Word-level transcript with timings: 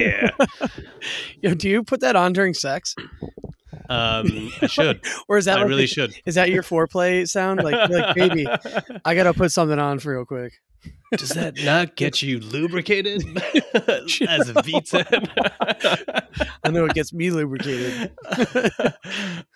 yeah. 0.00 0.30
Yo, 1.42 1.54
do 1.54 1.68
you 1.68 1.82
put 1.82 2.00
that 2.00 2.16
on 2.16 2.32
during 2.32 2.54
sex, 2.54 2.94
Um, 3.88 4.50
I 4.62 4.66
should. 4.66 5.00
or 5.28 5.36
is 5.38 5.44
that 5.46 5.58
I 5.58 5.62
like 5.62 5.68
really 5.70 5.82
the- 5.82 5.86
should. 5.88 6.14
is 6.26 6.34
that 6.36 6.50
your 6.50 6.62
foreplay 6.62 7.28
sound? 7.28 7.62
Like, 7.62 7.88
like 7.90 8.14
baby, 8.14 8.46
I 9.04 9.14
gotta 9.14 9.34
put 9.34 9.50
something 9.52 9.78
on 9.78 9.98
for 9.98 10.12
real 10.14 10.24
quick. 10.24 10.52
Does 11.16 11.30
that 11.30 11.62
not 11.62 11.94
get 11.96 12.22
you 12.22 12.38
lubricated 12.40 13.20
as 14.26 14.48
a 14.48 14.54
V10? 14.54 16.46
I 16.64 16.70
know 16.70 16.84
it 16.86 16.94
gets 16.94 17.12
me 17.12 17.30
lubricated. 17.30 18.12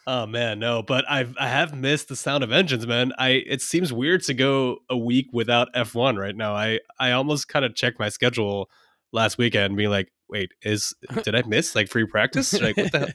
oh 0.07 0.27
man, 0.27 0.59
no, 0.59 0.83
but 0.83 1.05
I've 1.09 1.35
I 1.39 1.49
have 1.49 1.75
missed 1.75 2.09
the 2.09 2.17
sound 2.17 2.45
of 2.45 2.53
engines, 2.53 2.87
man. 2.87 3.13
I 3.19 3.43
it 3.47 3.63
seems 3.63 3.93
weird 3.93 4.23
to 4.25 4.35
go 4.35 4.79
a 4.91 4.97
week 4.99 5.29
without 5.33 5.73
F1 5.75 6.19
right 6.19 6.37
now. 6.37 6.55
I 6.55 6.81
I 6.99 7.13
almost 7.13 7.49
kind 7.49 7.65
of 7.65 7.75
checked 7.75 7.99
my 7.99 8.09
schedule 8.11 8.69
last 9.13 9.39
weekend, 9.39 9.67
and 9.67 9.77
being 9.77 9.91
like, 9.91 10.11
wait, 10.29 10.53
is 10.63 10.95
did 11.23 11.35
I 11.35 11.43
miss 11.47 11.75
like 11.75 11.89
free 11.89 12.07
practice? 12.07 12.53
Like 12.61 12.77
what 12.77 12.93
the 12.93 12.99
hell? 13.01 13.09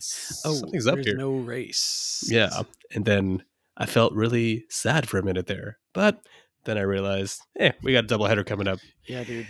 Oh, 0.45 0.54
Something's 0.54 0.88
up 0.88 1.00
here. 1.00 1.16
No 1.17 1.31
race. 1.31 2.27
Yeah, 2.30 2.50
and 2.94 3.05
then 3.05 3.44
I 3.77 3.86
felt 3.86 4.13
really 4.13 4.66
sad 4.70 5.08
for 5.08 5.17
a 5.17 5.23
minute 5.23 5.48
there, 5.48 5.77
but 5.94 6.22
then 6.66 6.77
I 6.77 6.81
realized, 6.81 7.41
eh, 7.58 7.72
we 7.81 7.94
got 7.94 8.03
a 8.03 8.08
doubleheader 8.08 8.45
coming 8.45 8.67
up. 8.67 8.80
yeah, 9.05 9.23
dude. 9.23 9.48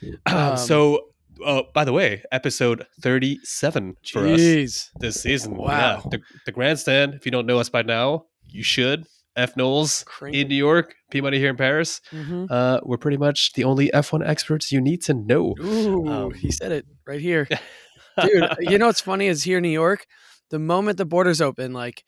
Um, 0.26 0.56
so, 0.56 1.06
uh, 1.44 1.62
by 1.74 1.84
the 1.84 1.92
way, 1.92 2.22
episode 2.30 2.86
37 3.00 3.96
for 4.12 4.26
us 4.28 4.90
this 5.00 5.20
season. 5.20 5.56
Wow. 5.56 6.02
Yeah, 6.04 6.10
the, 6.10 6.20
the 6.46 6.52
grandstand. 6.52 7.14
If 7.14 7.26
you 7.26 7.32
don't 7.32 7.46
know 7.46 7.58
us 7.58 7.68
by 7.68 7.82
now, 7.82 8.26
you 8.46 8.62
should. 8.62 9.06
F 9.36 9.56
Knowles 9.56 10.04
in 10.42 10.48
New 10.48 10.54
York, 10.56 10.94
P 11.10 11.20
Money 11.20 11.38
here 11.38 11.50
in 11.50 11.56
Paris. 11.56 12.00
Mhm. 12.12 12.46
Uh, 12.50 12.80
we're 12.82 12.96
pretty 12.98 13.16
much 13.16 13.52
the 13.54 13.64
only 13.64 13.90
F1 13.92 14.26
experts 14.26 14.72
you 14.72 14.80
need 14.80 15.02
to 15.02 15.14
know. 15.14 15.54
Ooh, 15.60 16.06
Um, 16.08 16.34
he 16.34 16.50
said 16.50 16.72
it 16.72 16.86
right 17.06 17.20
here, 17.20 17.46
dude. 18.22 18.44
You 18.60 18.78
know 18.78 18.86
what's 18.86 19.00
funny 19.00 19.26
is 19.26 19.44
here 19.44 19.58
in 19.58 19.62
New 19.62 19.68
York, 19.68 20.06
the 20.50 20.58
moment 20.58 20.98
the 20.98 21.04
borders 21.04 21.40
open, 21.40 21.72
like 21.72 22.02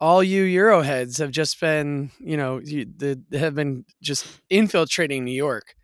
all 0.00 0.22
you 0.22 0.44
Euro 0.44 0.80
heads 0.80 1.18
have 1.18 1.30
just 1.30 1.60
been, 1.60 2.10
you 2.18 2.36
know, 2.36 2.58
you, 2.64 2.86
the, 2.96 3.20
have 3.38 3.54
been 3.54 3.84
just 4.02 4.26
infiltrating 4.48 5.24
New 5.26 5.32
York. 5.36 5.74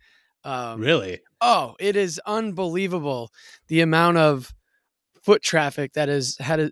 Um, 0.43 0.79
really? 0.81 1.19
Oh, 1.41 1.75
it 1.79 1.95
is 1.95 2.19
unbelievable 2.25 3.29
the 3.67 3.81
amount 3.81 4.17
of 4.17 4.53
foot 5.27 5.43
traffic 5.43 5.91
that 5.91 6.07
has 6.07 6.37
had 6.39 6.57
a, 6.57 6.71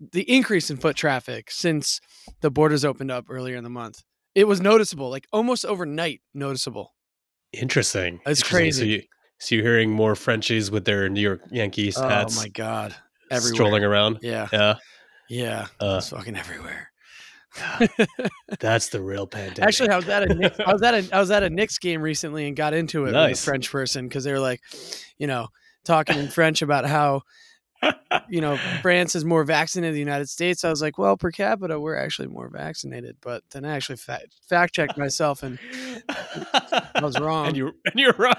the 0.00 0.22
increase 0.22 0.70
in 0.70 0.78
foot 0.78 0.96
traffic 0.96 1.50
since 1.50 2.00
the 2.40 2.50
borders 2.50 2.82
opened 2.82 3.10
up 3.10 3.26
earlier 3.28 3.56
in 3.56 3.62
the 3.62 3.68
month. 3.68 4.02
It 4.34 4.48
was 4.48 4.58
noticeable, 4.58 5.10
like 5.10 5.26
almost 5.34 5.66
overnight 5.66 6.22
noticeable. 6.32 6.94
Interesting. 7.52 8.20
It's 8.24 8.42
crazy. 8.42 8.80
So, 8.80 8.84
you, 8.86 9.02
so 9.38 9.54
you're 9.54 9.64
hearing 9.66 9.90
more 9.90 10.14
Frenchies 10.14 10.70
with 10.70 10.86
their 10.86 11.10
New 11.10 11.20
York 11.20 11.42
Yankees 11.50 11.98
Oh 11.98 12.08
hats 12.08 12.38
Oh 12.38 12.40
my 12.40 12.48
god. 12.48 12.94
Everywhere. 13.30 13.54
strolling 13.54 13.84
around. 13.84 14.20
Yeah. 14.22 14.48
Yeah. 14.50 14.74
Yeah. 15.28 15.66
Uh, 15.78 15.96
it's 15.98 16.08
fucking 16.08 16.38
everywhere. 16.38 16.90
that's 18.60 18.88
the 18.88 19.02
real 19.02 19.26
pandemic. 19.30 19.62
Actually, 19.62 19.90
I 19.90 19.96
was 19.96 20.08
at 20.08 20.22
a 20.22 20.34
Knicks, 20.34 20.58
I 20.58 20.72
was 20.72 20.80
at 20.80 20.94
a 20.94 21.14
I 21.14 21.20
was 21.20 21.30
at 21.30 21.42
a 21.42 21.50
Knicks 21.50 21.76
game 21.76 22.00
recently 22.00 22.46
and 22.46 22.56
got 22.56 22.72
into 22.72 23.04
it 23.04 23.12
with 23.12 23.14
a 23.14 23.34
French 23.34 23.70
person 23.70 24.08
because 24.08 24.24
they 24.24 24.32
were 24.32 24.40
like, 24.40 24.62
you 25.18 25.26
know, 25.26 25.48
talking 25.84 26.16
in 26.16 26.28
French 26.28 26.62
about 26.62 26.86
how 26.86 27.24
you 28.28 28.40
know 28.40 28.56
France 28.82 29.14
is 29.14 29.24
more 29.24 29.44
vaccinated 29.44 29.90
than 29.92 29.94
the 29.94 30.00
United 30.00 30.28
States. 30.28 30.64
I 30.64 30.70
was 30.70 30.82
like, 30.82 30.98
well, 30.98 31.16
per 31.16 31.30
capita, 31.30 31.78
we're 31.78 31.96
actually 31.96 32.28
more 32.28 32.48
vaccinated. 32.48 33.16
But 33.20 33.42
then 33.50 33.64
I 33.64 33.76
actually 33.76 33.96
fa- 33.96 34.22
fact 34.48 34.74
checked 34.74 34.96
myself 34.98 35.42
and 35.42 35.58
I 36.08 37.00
was 37.02 37.18
wrong. 37.20 37.48
and 37.48 37.56
you 37.56 37.66
and 37.84 37.94
you're 37.94 38.14
wrong. 38.18 38.34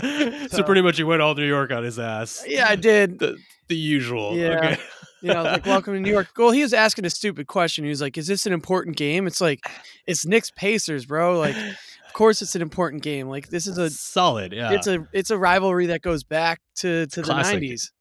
so, 0.00 0.46
So- 0.48 0.62
pretty 0.62 0.82
much 0.82 0.98
you 0.98 1.06
went 1.06 1.22
all 1.22 1.34
New 1.34 1.46
York 1.46 1.70
on 1.72 1.84
his 1.84 1.98
ass. 1.98 2.44
yeah, 2.46 2.66
I 2.68 2.76
did. 2.76 3.18
The 3.18 3.36
the 3.68 3.76
usual. 3.76 4.36
Yeah. 4.36 4.58
Okay. 4.58 4.78
You 5.22 5.32
know, 5.34 5.42
like 5.42 5.64
welcome 5.66 5.94
to 5.94 6.00
New 6.00 6.10
York. 6.12 6.28
Well, 6.36 6.50
he 6.50 6.62
was 6.62 6.72
asking 6.74 7.04
a 7.04 7.10
stupid 7.10 7.46
question. 7.46 7.84
He 7.84 7.88
was 7.90 8.00
like, 8.02 8.16
"Is 8.18 8.26
this 8.26 8.46
an 8.46 8.52
important 8.52 8.96
game?" 8.96 9.26
It's 9.26 9.40
like, 9.40 9.60
it's 10.06 10.26
Knicks 10.26 10.50
Pacers, 10.54 11.06
bro. 11.06 11.38
Like, 11.38 11.56
of 11.56 12.12
course 12.12 12.42
it's 12.42 12.54
an 12.54 12.62
important 12.62 13.02
game. 13.02 13.26
Like, 13.28 13.48
this 13.48 13.66
is 13.66 13.78
a 13.78 13.88
solid. 13.90 14.52
Yeah. 14.52 14.72
it's 14.72 14.86
a 14.86 15.08
it's 15.12 15.30
a 15.30 15.38
rivalry 15.38 15.86
that 15.86 16.02
goes 16.02 16.22
back 16.22 16.60
to 16.76 17.06
to 17.06 17.22
the 17.22 17.34
nineties. 17.34 17.84
So 17.84 17.95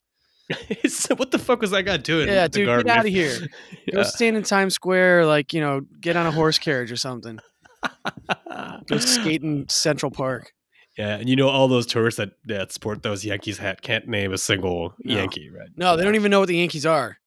what 1.18 1.32
the 1.32 1.40
fuck 1.40 1.62
was 1.62 1.72
that 1.72 1.84
guy 1.84 1.98
doing? 1.98 2.28
Yeah, 2.28 2.48
dude, 2.48 2.68
get 2.86 2.98
out 2.98 3.06
of 3.06 3.12
here. 3.12 3.36
Go 3.92 4.04
stand 4.04 4.38
in 4.38 4.44
Times 4.44 4.76
Square, 4.76 5.26
like 5.26 5.54
you 5.54 5.62
know, 5.62 5.82
get 6.00 6.16
on 6.16 6.26
a 6.26 6.32
horse 6.32 6.60
carriage 6.60 6.92
or 6.92 6.98
something. 6.98 7.40
Go 8.88 8.98
skate 9.00 9.42
in 9.42 9.68
Central 9.70 10.12
Park. 10.12 10.54
Yeah, 10.98 11.16
and 11.16 11.28
you 11.28 11.36
know 11.36 11.50
all 11.50 11.68
those 11.68 11.86
tourists 11.86 12.18
that 12.20 12.32
that 12.46 12.72
sport 12.72 13.04
those 13.04 13.26
Yankees 13.26 13.58
hat 13.58 13.82
can't 13.82 14.08
name 14.08 14.32
a 14.32 14.38
single 14.38 14.94
No. 15.04 15.16
Yankee, 15.16 15.50
right? 15.50 15.70
No, 15.76 15.98
they 15.98 16.04
don't 16.04 16.16
even 16.16 16.32
know 16.32 16.40
what 16.40 16.48
the 16.48 16.58
Yankees 16.58 16.86
are. 16.86 17.18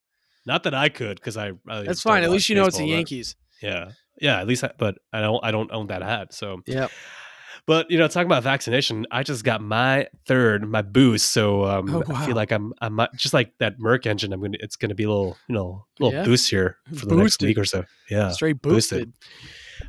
Not 0.47 0.63
that 0.63 0.75
I 0.75 0.89
could, 0.89 1.17
because 1.17 1.37
I. 1.37 1.53
I 1.69 1.83
That's 1.83 2.01
fine. 2.01 2.23
At 2.23 2.31
least 2.31 2.49
you 2.49 2.55
know 2.55 2.65
it's 2.65 2.79
the 2.79 2.87
Yankees. 2.87 3.37
Yeah, 3.61 3.91
yeah. 4.21 4.41
At 4.41 4.47
least, 4.47 4.65
I, 4.65 4.71
but 4.79 4.97
I 5.13 5.21
don't. 5.21 5.45
I 5.45 5.51
don't 5.51 5.71
own 5.73 5.89
that 5.89 6.03
hat. 6.03 6.33
So, 6.33 6.63
Yep. 6.67 6.91
But 7.69 7.91
you 7.91 7.99
know, 7.99 8.09
talking 8.09 8.27
about 8.27 8.43
vaccination, 8.43 9.07
I 9.11 9.23
just 9.23 9.45
got 9.45 9.61
my 9.61 10.09
third, 10.27 10.67
my 10.69 10.81
boost. 10.83 11.31
So 11.33 11.65
um, 11.67 11.95
Oh, 11.95 12.03
I 12.15 12.25
feel 12.27 12.35
like 12.35 12.51
I'm, 12.51 12.73
I'm 12.81 12.99
just 13.15 13.35
like 13.35 13.53
that 13.59 13.79
Merc 13.79 14.07
engine. 14.07 14.33
I'm 14.33 14.41
gonna. 14.41 14.57
It's 14.59 14.75
gonna 14.77 14.95
be 14.95 15.05
a 15.05 15.09
little, 15.09 15.37
you 15.49 15.55
know, 15.55 15.85
little 16.01 16.19
Yeah. 16.19 16.25
boost 16.25 16.49
here 16.49 16.79
for 16.97 17.05
the 17.05 17.15
next 17.15 17.43
week 17.43 17.59
or 17.59 17.67
so. 17.67 17.85
Yeah. 18.11 18.31
Straight 18.31 18.63
boosted. 18.63 19.13
boosted. 19.13 19.13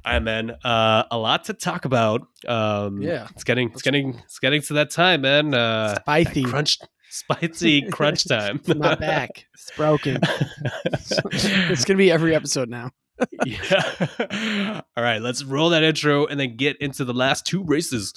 All 0.06 0.12
right, 0.14 0.20
man. 0.22 0.52
Uh, 0.64 1.04
a 1.10 1.18
lot 1.18 1.46
to 1.46 1.54
talk 1.54 1.86
about. 1.86 2.28
Um, 2.48 3.02
Yeah. 3.02 3.30
it's 3.34 3.46
getting, 3.46 3.70
it's 3.72 3.82
getting, 3.82 4.16
it's 4.26 4.40
getting 4.40 4.62
to 4.64 4.74
that 4.74 4.92
time, 4.92 5.22
man. 5.22 5.54
Uh, 5.54 5.96
Spicy. 6.02 6.44
crunch, 6.44 6.80
spicy 7.10 7.82
crunch 7.92 8.28
time. 8.28 8.60
My 8.68 8.96
back. 8.96 9.46
It's 9.54 9.72
broken. 9.78 10.20
it's 11.32 11.86
gonna 11.86 11.98
be 11.98 12.12
every 12.12 12.36
episode 12.36 12.68
now. 12.70 12.92
yeah. 13.46 14.82
All 14.98 15.04
right, 15.04 15.22
let's 15.22 15.44
roll 15.44 15.70
that 15.70 15.84
intro 15.84 16.26
and 16.26 16.40
then 16.40 16.56
get 16.56 16.78
into 16.78 17.06
the 17.06 17.14
last 17.14 17.46
two 17.46 17.64
races. 17.64 18.14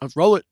Let's 0.00 0.16
roll 0.16 0.36
it. 0.36 0.44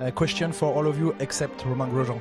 A 0.00 0.12
question 0.12 0.52
for 0.52 0.72
all 0.74 0.86
of 0.86 0.98
you 0.98 1.16
except 1.18 1.64
Romain 1.64 1.88
Grosjean. 1.90 2.20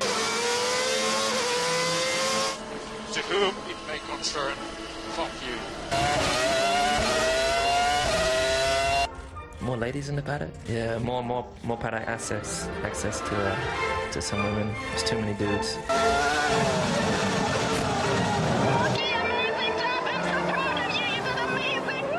To 3.13 3.19
whom 3.23 3.53
it 3.69 3.77
may 3.87 3.99
concern, 4.09 4.55
fuck 5.15 5.29
you. 5.45 5.57
More 9.63 9.77
ladies 9.77 10.09
in 10.09 10.15
the 10.17 10.21
paddock? 10.21 10.51
Yeah, 10.67 10.97
more 10.99 11.23
more 11.23 11.45
more 11.63 11.77
paddock 11.77 12.07
access 12.07 12.67
access 12.83 13.19
to 13.21 13.35
uh, 13.35 13.55
to 14.11 14.21
some 14.21 14.43
women. 14.43 14.73
There's 14.89 15.03
too 15.03 15.15
many 15.15 15.33
dudes. 15.35 15.77
I'm 15.77 15.87
so 15.87 15.97
proud 18.59 18.91
of 18.91 18.99
you! 18.99 19.23
You 19.63 19.71
did 21.23 21.37
amazing! 21.47 22.11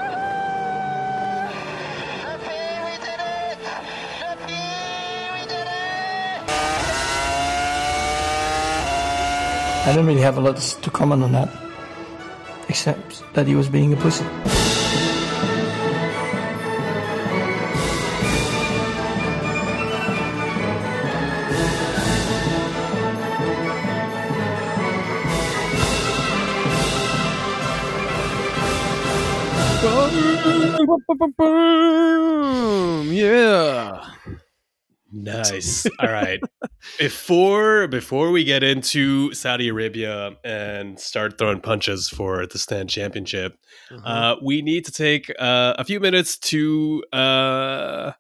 Happy 2.25 2.61
we 2.85 2.95
did 3.05 3.21
it! 3.21 3.59
Happy 4.25 4.65
we 5.35 5.43
did 5.53 5.69
it! 5.69 6.49
I 9.87 9.93
don't 9.95 10.07
really 10.07 10.23
have 10.23 10.39
a 10.39 10.41
lot 10.41 10.57
to 10.57 10.91
comment 10.91 11.23
on 11.23 11.33
that, 11.33 11.51
except 12.71 13.23
that 13.35 13.47
he 13.47 13.55
was 13.55 13.69
being 13.69 13.93
a 13.93 13.97
pussy. 13.97 14.25
Yeah. 33.13 34.11
Nice. 35.13 35.87
All 36.01 36.11
right. 36.11 36.41
Before 36.99 37.87
before 37.89 38.31
we 38.31 38.45
get 38.45 38.63
into 38.63 39.33
Saudi 39.33 39.69
Arabia 39.69 40.33
and 40.45 41.01
start 41.01 41.39
throwing 41.39 41.61
punches 41.61 42.11
for 42.11 42.47
the 42.47 42.59
stand 42.59 42.91
championship, 42.91 43.57
uh, 44.05 44.37
we 44.43 44.61
need 44.61 44.85
to 44.85 44.93
take 44.93 45.31
uh, 45.39 45.75
a 45.79 45.85
few 45.85 45.99
minutes 45.99 46.37
to 46.39 47.03
uh, 47.13 48.13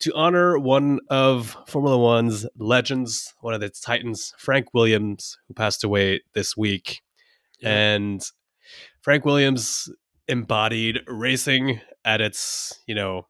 to 0.00 0.12
honor 0.14 0.56
one 0.56 1.00
of 1.10 1.56
Formula 1.66 1.98
One's 1.98 2.46
legends, 2.58 3.34
one 3.40 3.54
of 3.54 3.62
its 3.62 3.80
titans, 3.80 4.32
Frank 4.38 4.72
Williams, 4.72 5.36
who 5.48 5.54
passed 5.54 5.82
away 5.82 6.20
this 6.34 6.56
week. 6.56 7.00
And 7.62 8.22
Frank 9.02 9.24
Williams 9.24 9.90
embodied 10.30 11.00
racing 11.06 11.80
at 12.04 12.20
its, 12.20 12.80
you 12.86 12.94
know, 12.94 13.26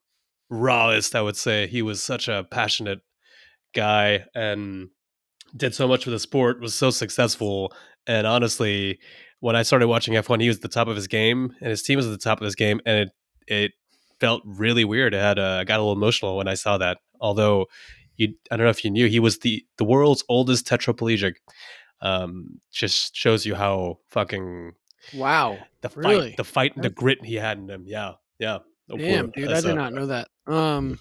rawest, 0.51 1.17
I 1.17 1.23
would 1.23 1.37
say. 1.37 1.67
He 1.67 1.83
was 1.83 2.03
such 2.03 2.29
a 2.29 2.47
passionate 2.51 3.01
guy 3.75 4.25
and 4.35 4.89
did 5.57 5.75
so 5.75 5.89
much 5.89 6.05
for 6.05 6.11
the 6.11 6.19
sport, 6.19 6.61
was 6.61 6.75
so 6.75 6.91
successful, 6.91 7.73
And 8.07 8.27
honestly, 8.27 8.99
when 9.41 9.57
I 9.57 9.63
started 9.63 9.89
watching 9.89 10.15
F1, 10.15 10.41
he 10.41 10.49
was 10.49 10.59
at 10.59 10.63
the 10.63 10.69
top 10.69 10.89
of 10.89 10.97
his 10.97 11.09
game, 11.09 11.55
and 11.61 11.71
his 11.71 11.83
team 11.83 11.97
was 11.97 12.07
at 12.07 12.13
the 12.13 12.19
top 12.19 12.41
of 12.41 12.45
his 12.45 12.55
game, 12.55 12.81
and 12.87 12.99
it 12.99 13.09
it 13.47 13.73
felt 14.21 14.43
really 14.45 14.85
weird. 14.85 15.15
I 15.15 15.19
had 15.19 15.39
uh, 15.39 15.59
I 15.61 15.65
got 15.65 15.79
a 15.79 15.83
little 15.83 15.93
emotional 15.93 16.37
when 16.37 16.49
I 16.49 16.55
saw 16.55 16.79
that. 16.79 16.99
Although, 17.21 17.67
you 18.17 18.35
I 18.51 18.57
don't 18.57 18.65
know 18.65 18.71
if 18.71 18.85
you 18.85 18.91
knew 18.91 19.09
he 19.09 19.21
was 19.21 19.39
the 19.41 19.65
the 19.79 19.85
world's 19.85 20.25
oldest 20.29 20.67
tetraplegic. 20.67 21.35
Um, 22.03 22.61
just 22.73 23.15
shows 23.17 23.45
you 23.45 23.55
how 23.55 23.99
fucking 24.09 24.73
Wow. 25.15 25.59
the 25.81 25.89
fight, 25.89 26.05
Really? 26.05 26.35
the 26.37 26.45
fight, 26.45 26.75
and 26.77 26.85
the 26.85 26.91
grit 26.91 27.25
he 27.25 27.35
had 27.37 27.59
in 27.59 27.69
him. 27.69 27.85
Yeah, 27.87 28.13
yeah. 28.39 28.59
Oh, 28.91 28.97
Damn, 28.97 29.31
dude, 29.31 29.51
I 29.51 29.61
did 29.61 29.71
a- 29.71 29.75
not 29.75 29.93
know 29.93 30.07
that. 30.07 30.29
Um, 30.47 30.99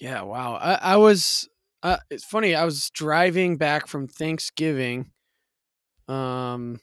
yeah, 0.00 0.22
wow. 0.22 0.54
I, 0.56 0.74
I 0.74 0.96
was. 0.96 1.48
Uh, 1.82 1.98
it's 2.10 2.24
funny. 2.24 2.54
I 2.54 2.64
was 2.64 2.90
driving 2.90 3.56
back 3.56 3.86
from 3.86 4.08
Thanksgiving. 4.08 5.10
Um, 6.08 6.80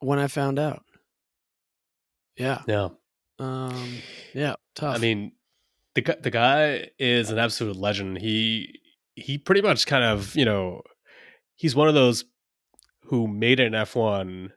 when 0.00 0.18
I 0.18 0.26
found 0.26 0.58
out. 0.58 0.82
Yeah. 2.36 2.62
Yeah. 2.66 2.88
Um. 3.38 3.98
Yeah. 4.34 4.54
Tough. 4.74 4.96
I 4.96 4.98
mean, 4.98 5.32
the 5.94 6.02
the 6.22 6.30
guy 6.30 6.90
is 6.98 7.30
an 7.30 7.38
absolute 7.38 7.76
legend. 7.76 8.18
He 8.18 8.80
he 9.14 9.38
pretty 9.38 9.60
much 9.62 9.86
kind 9.86 10.04
of 10.04 10.34
you 10.36 10.44
know 10.44 10.82
he's 11.56 11.74
one 11.74 11.88
of 11.88 11.94
those 11.94 12.24
who 13.10 13.28
made 13.28 13.60
an 13.60 13.74
F 13.74 13.94
one, 13.94 14.52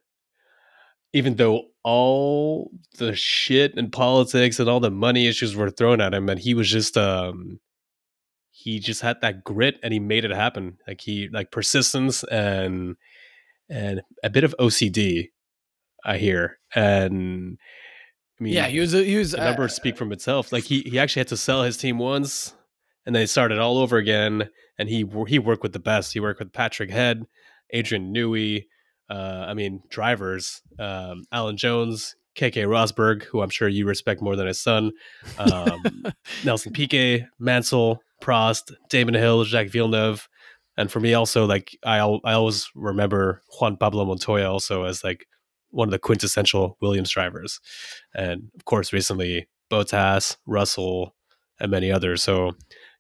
even 1.11 1.35
though 1.35 1.65
all 1.83 2.71
the 2.97 3.15
shit 3.15 3.75
and 3.75 3.91
politics 3.91 4.59
and 4.59 4.69
all 4.69 4.79
the 4.79 4.89
money 4.91 5.27
issues 5.27 5.55
were 5.55 5.69
thrown 5.69 5.99
at 6.01 6.13
him, 6.13 6.29
and 6.29 6.39
he 6.39 6.53
was 6.53 6.69
just 6.69 6.97
um 6.97 7.59
he 8.51 8.79
just 8.79 9.01
had 9.01 9.19
that 9.21 9.43
grit 9.43 9.77
and 9.83 9.91
he 9.91 9.99
made 9.99 10.23
it 10.23 10.31
happen. 10.31 10.77
Like 10.87 11.01
he 11.01 11.27
like 11.31 11.51
persistence 11.51 12.23
and 12.25 12.95
and 13.69 14.01
a 14.23 14.29
bit 14.29 14.43
of 14.43 14.55
OCD. 14.59 15.29
I 16.05 16.17
hear 16.17 16.59
and. 16.73 17.57
I 18.39 18.43
mean, 18.43 18.53
yeah, 18.53 18.67
he 18.67 18.79
was. 18.79 18.93
a- 18.93 19.03
He 19.05 19.15
was. 19.15 19.31
the 19.31 19.41
uh, 19.41 19.67
speak 19.67 19.95
from 19.95 20.11
itself. 20.11 20.51
Like 20.51 20.63
he 20.65 20.81
he 20.81 20.97
actually 20.99 21.21
had 21.21 21.27
to 21.29 21.37
sell 21.37 21.63
his 21.63 21.77
team 21.77 21.97
once, 21.99 22.53
and 23.05 23.15
then 23.15 23.21
he 23.21 23.27
started 23.27 23.59
all 23.59 23.77
over 23.77 23.97
again. 23.97 24.49
And 24.77 24.89
he 24.89 25.05
he 25.27 25.39
worked 25.39 25.61
with 25.63 25.71
the 25.71 25.79
best. 25.79 26.13
He 26.13 26.19
worked 26.19 26.39
with 26.39 26.51
Patrick 26.51 26.89
Head, 26.89 27.25
Adrian 27.73 28.13
Newey. 28.13 28.65
Uh, 29.09 29.45
I 29.47 29.53
mean, 29.53 29.81
drivers, 29.89 30.61
um, 30.79 31.25
Alan 31.31 31.57
Jones, 31.57 32.15
Keke 32.35 32.65
Rosberg, 32.65 33.23
who 33.23 33.41
I'm 33.41 33.49
sure 33.49 33.67
you 33.67 33.85
respect 33.85 34.21
more 34.21 34.35
than 34.35 34.47
his 34.47 34.59
son, 34.59 34.91
um, 35.37 35.83
Nelson 36.43 36.73
Piquet, 36.73 37.27
Mansell, 37.37 38.01
Prost, 38.21 38.73
Damon 38.89 39.13
Hill, 39.13 39.43
Jacques 39.43 39.67
Villeneuve, 39.67 40.27
and 40.77 40.91
for 40.91 40.99
me 40.99 41.13
also 41.13 41.45
like 41.45 41.77
I 41.85 41.97
I 41.97 42.33
always 42.33 42.69
remember 42.75 43.41
Juan 43.59 43.77
Pablo 43.77 44.05
Montoya 44.05 44.49
also 44.51 44.83
as 44.83 45.03
like 45.03 45.27
one 45.69 45.87
of 45.87 45.91
the 45.91 45.99
quintessential 45.99 46.77
Williams 46.81 47.11
drivers, 47.11 47.59
and 48.15 48.49
of 48.55 48.65
course 48.65 48.93
recently 48.93 49.47
Bottas, 49.71 50.37
Russell, 50.45 51.15
and 51.59 51.71
many 51.71 51.91
others. 51.91 52.23
So 52.23 52.53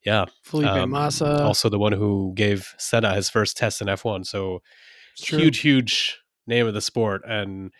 yeah, 0.05 0.25
Felipe 0.43 0.69
um, 0.69 0.91
Massa. 0.91 1.43
also 1.43 1.69
the 1.69 1.79
one 1.79 1.93
who 1.93 2.33
gave 2.35 2.73
Senna 2.77 3.13
his 3.13 3.29
first 3.29 3.57
test 3.57 3.81
in 3.81 3.87
F1. 3.87 4.25
So 4.25 4.61
huge, 5.17 5.59
huge 5.59 6.19
name 6.45 6.67
of 6.67 6.73
the 6.73 6.81
sport, 6.81 7.21
and 7.27 7.71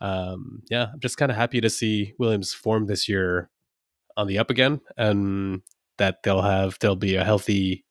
um, 0.00 0.62
yeah, 0.70 0.88
I'm 0.92 1.00
just 1.00 1.16
kind 1.16 1.30
of 1.30 1.36
happy 1.36 1.60
to 1.60 1.70
see 1.70 2.14
Williams 2.18 2.52
form 2.52 2.86
this 2.86 3.08
year 3.08 3.50
on 4.16 4.26
the 4.26 4.38
up 4.38 4.50
again, 4.50 4.80
and 4.96 5.62
that 5.98 6.22
they'll 6.22 6.42
have 6.42 6.76
they'll 6.80 6.96
be 6.96 7.16
a 7.16 7.24
healthy 7.24 7.84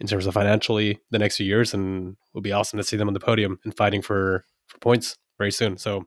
in 0.00 0.06
terms 0.06 0.26
of 0.26 0.34
financially 0.34 1.00
the 1.10 1.18
next 1.18 1.36
few 1.36 1.46
years, 1.46 1.74
and 1.74 2.16
it'll 2.32 2.42
be 2.42 2.52
awesome 2.52 2.76
to 2.76 2.84
see 2.84 2.96
them 2.96 3.08
on 3.08 3.14
the 3.14 3.20
podium 3.20 3.58
and 3.64 3.76
fighting 3.76 4.02
for 4.02 4.44
for 4.66 4.78
points 4.78 5.16
very 5.38 5.50
soon. 5.50 5.76
So, 5.78 6.04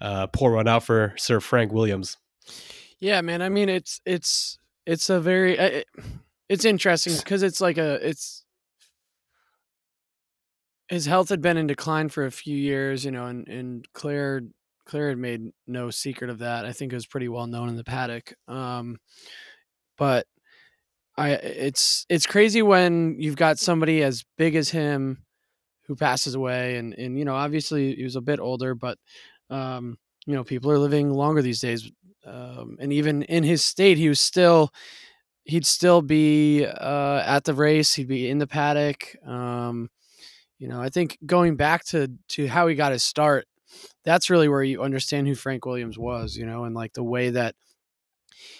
uh, 0.00 0.26
pour 0.28 0.52
one 0.52 0.68
out 0.68 0.82
for 0.82 1.14
Sir 1.16 1.40
Frank 1.40 1.72
Williams. 1.72 2.16
Yeah, 2.98 3.20
man. 3.20 3.42
I 3.42 3.48
mean, 3.48 3.68
it's 3.68 4.00
it's 4.04 4.58
it's 4.86 5.10
a 5.10 5.20
very 5.20 5.84
it's 6.52 6.66
interesting 6.66 7.16
because 7.16 7.42
it's 7.42 7.60
like 7.62 7.78
a 7.78 8.06
it's 8.06 8.44
his 10.88 11.06
health 11.06 11.30
had 11.30 11.40
been 11.40 11.56
in 11.56 11.66
decline 11.66 12.10
for 12.10 12.26
a 12.26 12.30
few 12.30 12.56
years, 12.56 13.04
you 13.04 13.10
know, 13.10 13.24
and 13.26 13.48
and 13.48 13.88
Claire 13.94 14.42
Claire 14.84 15.08
had 15.08 15.18
made 15.18 15.52
no 15.66 15.88
secret 15.88 16.28
of 16.28 16.40
that. 16.40 16.66
I 16.66 16.72
think 16.72 16.92
it 16.92 16.96
was 16.96 17.06
pretty 17.06 17.28
well 17.28 17.46
known 17.46 17.70
in 17.70 17.76
the 17.76 17.84
paddock. 17.84 18.34
Um, 18.48 18.98
but 19.96 20.26
I 21.16 21.30
it's 21.30 22.04
it's 22.10 22.26
crazy 22.26 22.60
when 22.60 23.16
you've 23.18 23.36
got 23.36 23.58
somebody 23.58 24.02
as 24.02 24.22
big 24.36 24.54
as 24.54 24.68
him 24.68 25.24
who 25.86 25.96
passes 25.96 26.34
away, 26.34 26.76
and 26.76 26.92
and 26.94 27.18
you 27.18 27.24
know, 27.24 27.34
obviously 27.34 27.94
he 27.94 28.04
was 28.04 28.16
a 28.16 28.20
bit 28.20 28.40
older, 28.40 28.74
but 28.74 28.98
um, 29.48 29.96
you 30.26 30.34
know, 30.34 30.44
people 30.44 30.70
are 30.70 30.78
living 30.78 31.10
longer 31.10 31.40
these 31.40 31.60
days 31.60 31.90
um, 32.26 32.76
and 32.78 32.92
even 32.92 33.22
in 33.22 33.42
his 33.42 33.64
state, 33.64 33.98
he 33.98 34.08
was 34.08 34.20
still 34.20 34.70
he'd 35.44 35.66
still 35.66 36.02
be 36.02 36.64
uh, 36.66 37.22
at 37.24 37.44
the 37.44 37.54
race. 37.54 37.94
He'd 37.94 38.08
be 38.08 38.28
in 38.28 38.38
the 38.38 38.46
paddock. 38.46 39.16
Um, 39.26 39.90
you 40.58 40.68
know, 40.68 40.80
I 40.80 40.88
think 40.88 41.18
going 41.26 41.56
back 41.56 41.84
to 41.86 42.12
to 42.30 42.46
how 42.46 42.66
he 42.68 42.74
got 42.74 42.92
his 42.92 43.04
start, 43.04 43.46
that's 44.04 44.30
really 44.30 44.48
where 44.48 44.62
you 44.62 44.82
understand 44.82 45.26
who 45.26 45.34
Frank 45.34 45.66
Williams 45.66 45.98
was. 45.98 46.36
You 46.36 46.46
know, 46.46 46.64
and 46.64 46.74
like 46.74 46.92
the 46.92 47.02
way 47.02 47.30
that 47.30 47.54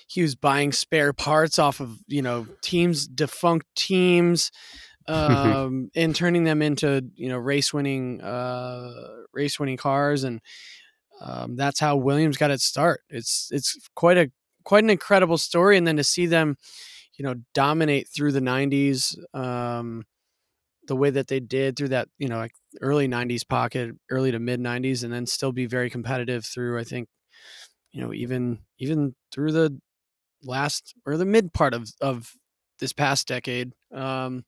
he 0.07 0.23
was 0.23 0.35
buying 0.35 0.73
spare 0.73 1.13
parts 1.13 1.59
off 1.59 1.81
of 1.81 1.97
you 2.07 2.23
know 2.23 2.47
teams 2.63 3.07
defunct 3.07 3.67
teams 3.75 4.51
um 5.09 5.91
and 5.97 6.15
turning 6.15 6.45
them 6.45 6.63
into 6.63 7.03
you 7.17 7.29
know 7.29 7.37
race 7.37 7.75
winning 7.75 8.21
uh 8.21 8.93
race 9.33 9.59
winning 9.59 9.77
cars 9.77 10.23
and 10.23 10.41
um, 11.23 11.55
that's 11.57 11.79
how 11.79 11.97
Williams 11.97 12.37
got 12.37 12.51
its 12.51 12.65
start. 12.65 13.03
It's 13.09 13.49
it's 13.53 13.79
quite 13.95 14.19
a 14.19 14.31
quite 14.65 14.85
an 14.85 14.91
incredible 14.91 15.39
story, 15.39 15.77
and 15.77 15.87
then 15.87 15.97
to 15.97 16.05
see 16.05 16.27
them, 16.27 16.57
you 17.17 17.25
know, 17.25 17.35
dominate 17.55 18.09
through 18.09 18.33
the 18.33 18.41
'90s, 18.41 19.17
um, 19.35 20.05
the 20.89 20.97
way 20.97 21.11
that 21.11 21.29
they 21.29 21.41
did 21.41 21.77
through 21.77 21.89
that 21.89 22.09
you 22.19 22.29
know 22.29 22.39
like 22.39 22.53
early 22.81 23.09
'90s 23.09 23.47
pocket, 23.49 23.95
early 24.11 24.33
to 24.33 24.39
mid 24.39 24.61
'90s, 24.61 25.05
and 25.05 25.13
then 25.13 25.27
still 25.27 25.53
be 25.53 25.67
very 25.67 25.91
competitive 25.91 26.45
through. 26.45 26.79
I 26.79 26.85
think, 26.85 27.09
you 27.93 28.01
know, 28.03 28.13
even 28.13 28.59
even 28.79 29.15
through 29.33 29.53
the 29.53 29.79
last 30.43 30.95
or 31.07 31.17
the 31.17 31.25
mid 31.25 31.53
part 31.53 31.75
of 31.75 31.91
of 32.01 32.33
this 32.79 32.93
past 32.93 33.29
decade. 33.29 33.73
Um, 33.95 34.45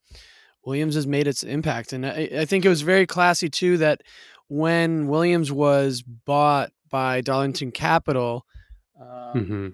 Williams 0.64 0.94
has 0.94 1.06
made 1.06 1.26
its 1.26 1.42
impact, 1.42 1.92
and 1.92 2.06
I, 2.06 2.30
I 2.38 2.44
think 2.46 2.64
it 2.64 2.70
was 2.70 2.80
very 2.82 3.06
classy 3.06 3.50
too 3.50 3.76
that 3.78 4.00
when 4.48 5.08
Williams 5.08 5.52
was 5.52 6.02
bought 6.02 6.72
by 6.90 7.20
Dorilton 7.20 7.72
Capital, 7.72 8.46
um, 9.00 9.06
Mm-hmm. 9.34 9.68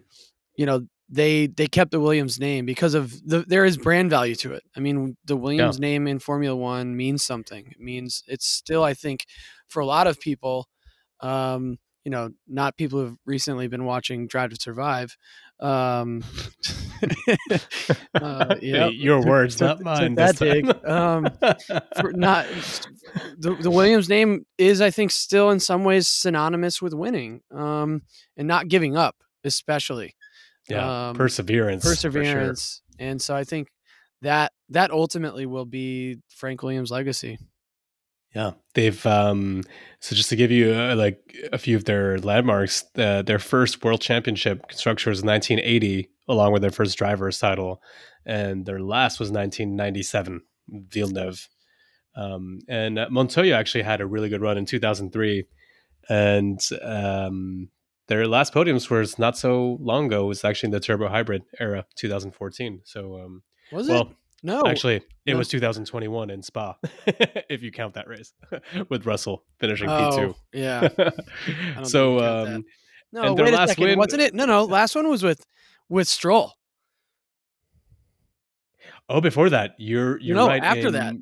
You 0.60 0.66
know 0.66 0.86
they 1.08 1.46
they 1.46 1.66
kept 1.66 1.90
the 1.90 2.00
Williams 2.00 2.38
name 2.38 2.66
because 2.66 2.92
of 2.92 3.12
the 3.26 3.46
there 3.48 3.64
is 3.64 3.78
brand 3.78 4.10
value 4.10 4.34
to 4.36 4.52
it. 4.52 4.62
I 4.76 4.80
mean, 4.80 5.16
the 5.24 5.34
Williams 5.34 5.80
name 5.80 6.06
in 6.06 6.18
Formula 6.18 6.54
One 6.54 6.94
means 6.94 7.24
something. 7.24 7.66
It 7.70 7.80
means 7.80 8.22
it's 8.26 8.46
still, 8.46 8.84
I 8.84 8.92
think, 8.92 9.24
for 9.68 9.80
a 9.80 9.86
lot 9.86 10.06
of 10.06 10.20
people, 10.20 10.68
um, 11.20 11.78
you 12.04 12.10
know, 12.10 12.28
not 12.46 12.76
people 12.76 12.98
who've 12.98 13.16
recently 13.24 13.68
been 13.68 13.86
watching 13.86 14.26
Drive 14.26 14.50
to 14.50 14.56
Survive. 14.56 15.16
Um, 15.60 16.22
uh, 18.14 18.56
yep. 18.60 18.92
Your 18.92 19.24
words, 19.24 19.56
Took- 19.56 19.80
not 19.80 19.80
mine. 19.80 20.14
that 20.16 20.36
dig. 20.36 20.66
Um, 20.84 21.24
for 21.98 22.12
not 22.12 22.44
the, 23.38 23.56
the 23.58 23.70
Williams 23.70 24.10
name 24.10 24.44
is 24.58 24.82
I 24.82 24.90
think 24.90 25.10
still 25.10 25.48
in 25.48 25.58
some 25.58 25.84
ways 25.84 26.06
synonymous 26.06 26.82
with 26.82 26.92
winning 26.92 27.40
um 27.50 28.02
and 28.36 28.46
not 28.46 28.68
giving 28.68 28.94
up 28.94 29.16
especially 29.44 30.14
yeah, 30.70 31.08
um, 31.08 31.16
perseverance, 31.16 31.82
for 31.82 31.94
sure. 31.94 32.10
perseverance 32.10 32.82
and 32.98 33.20
so 33.20 33.34
I 33.34 33.44
think 33.44 33.68
that 34.22 34.52
that 34.68 34.90
ultimately 34.90 35.46
will 35.46 35.64
be 35.64 36.18
Frank 36.28 36.62
Williams 36.62 36.90
legacy 36.90 37.38
Yeah, 38.34 38.52
they've 38.74 39.04
um 39.06 39.62
so 40.00 40.14
just 40.14 40.28
to 40.30 40.36
give 40.36 40.50
you 40.50 40.72
uh, 40.72 40.94
like 40.96 41.34
a 41.52 41.58
few 41.58 41.76
of 41.76 41.84
their 41.84 42.18
landmarks, 42.18 42.84
uh, 42.96 43.22
their 43.22 43.38
first 43.38 43.82
world 43.82 44.00
championship 44.00 44.68
constructor 44.68 45.10
was 45.10 45.22
1980, 45.22 46.10
along 46.28 46.52
with 46.52 46.62
their 46.62 46.70
first 46.70 46.96
driver's 46.96 47.38
title, 47.38 47.82
and 48.24 48.66
their 48.66 48.80
last 48.80 49.18
was 49.18 49.30
1997, 49.30 50.42
Villeneuve. 50.68 51.48
Um, 52.16 52.60
and 52.68 52.98
uh, 52.98 53.08
Montoya 53.10 53.54
actually 53.56 53.82
had 53.82 54.00
a 54.00 54.06
really 54.06 54.28
good 54.28 54.40
run 54.40 54.58
in 54.58 54.66
2003, 54.66 55.44
and 56.08 56.60
um, 56.82 57.68
their 58.10 58.26
last 58.26 58.52
podiums 58.52 58.90
was 58.90 59.18
not 59.20 59.38
so 59.38 59.78
long 59.80 60.06
ago. 60.06 60.24
It 60.24 60.28
was 60.28 60.44
actually 60.44 60.66
in 60.66 60.72
the 60.72 60.80
turbo 60.80 61.08
hybrid 61.08 61.42
era, 61.60 61.86
2014. 61.94 62.80
So, 62.84 63.20
um, 63.20 63.42
was 63.72 63.88
it 63.88 63.92
well, 63.92 64.12
no 64.42 64.62
Actually, 64.66 64.96
it 64.96 65.32
no. 65.32 65.36
was 65.38 65.48
2021 65.48 66.28
in 66.30 66.42
Spa, 66.42 66.74
if 67.48 67.62
you 67.62 67.70
count 67.70 67.94
that 67.94 68.08
race, 68.08 68.32
with 68.88 69.06
Russell 69.06 69.44
finishing 69.60 69.88
oh, 69.88 70.34
yeah 70.52 70.80
P2. 70.88 70.96
don't 71.76 71.86
so, 71.86 72.18
think 72.18 72.26
I 72.26 72.32
count 72.34 72.46
that. 72.46 72.54
um, 72.56 72.64
no 73.12 73.34
wait 73.34 73.54
a 73.54 73.56
last 73.56 73.68
second 73.70 73.84
win- 73.84 73.98
wasn't 73.98 74.22
it 74.22 74.34
no 74.34 74.44
no 74.44 74.64
last 74.64 74.94
one 74.96 75.08
was 75.08 75.22
with 75.22 75.44
with 75.88 76.08
Stroll 76.08 76.54
oh, 79.08 79.20
before 79.20 79.50
that, 79.50 79.74
you're 79.78 80.18
you're 80.20 80.36
No, 80.36 80.46
right. 80.48 80.62
after 80.62 80.88
in, 80.88 80.92
that. 80.94 81.14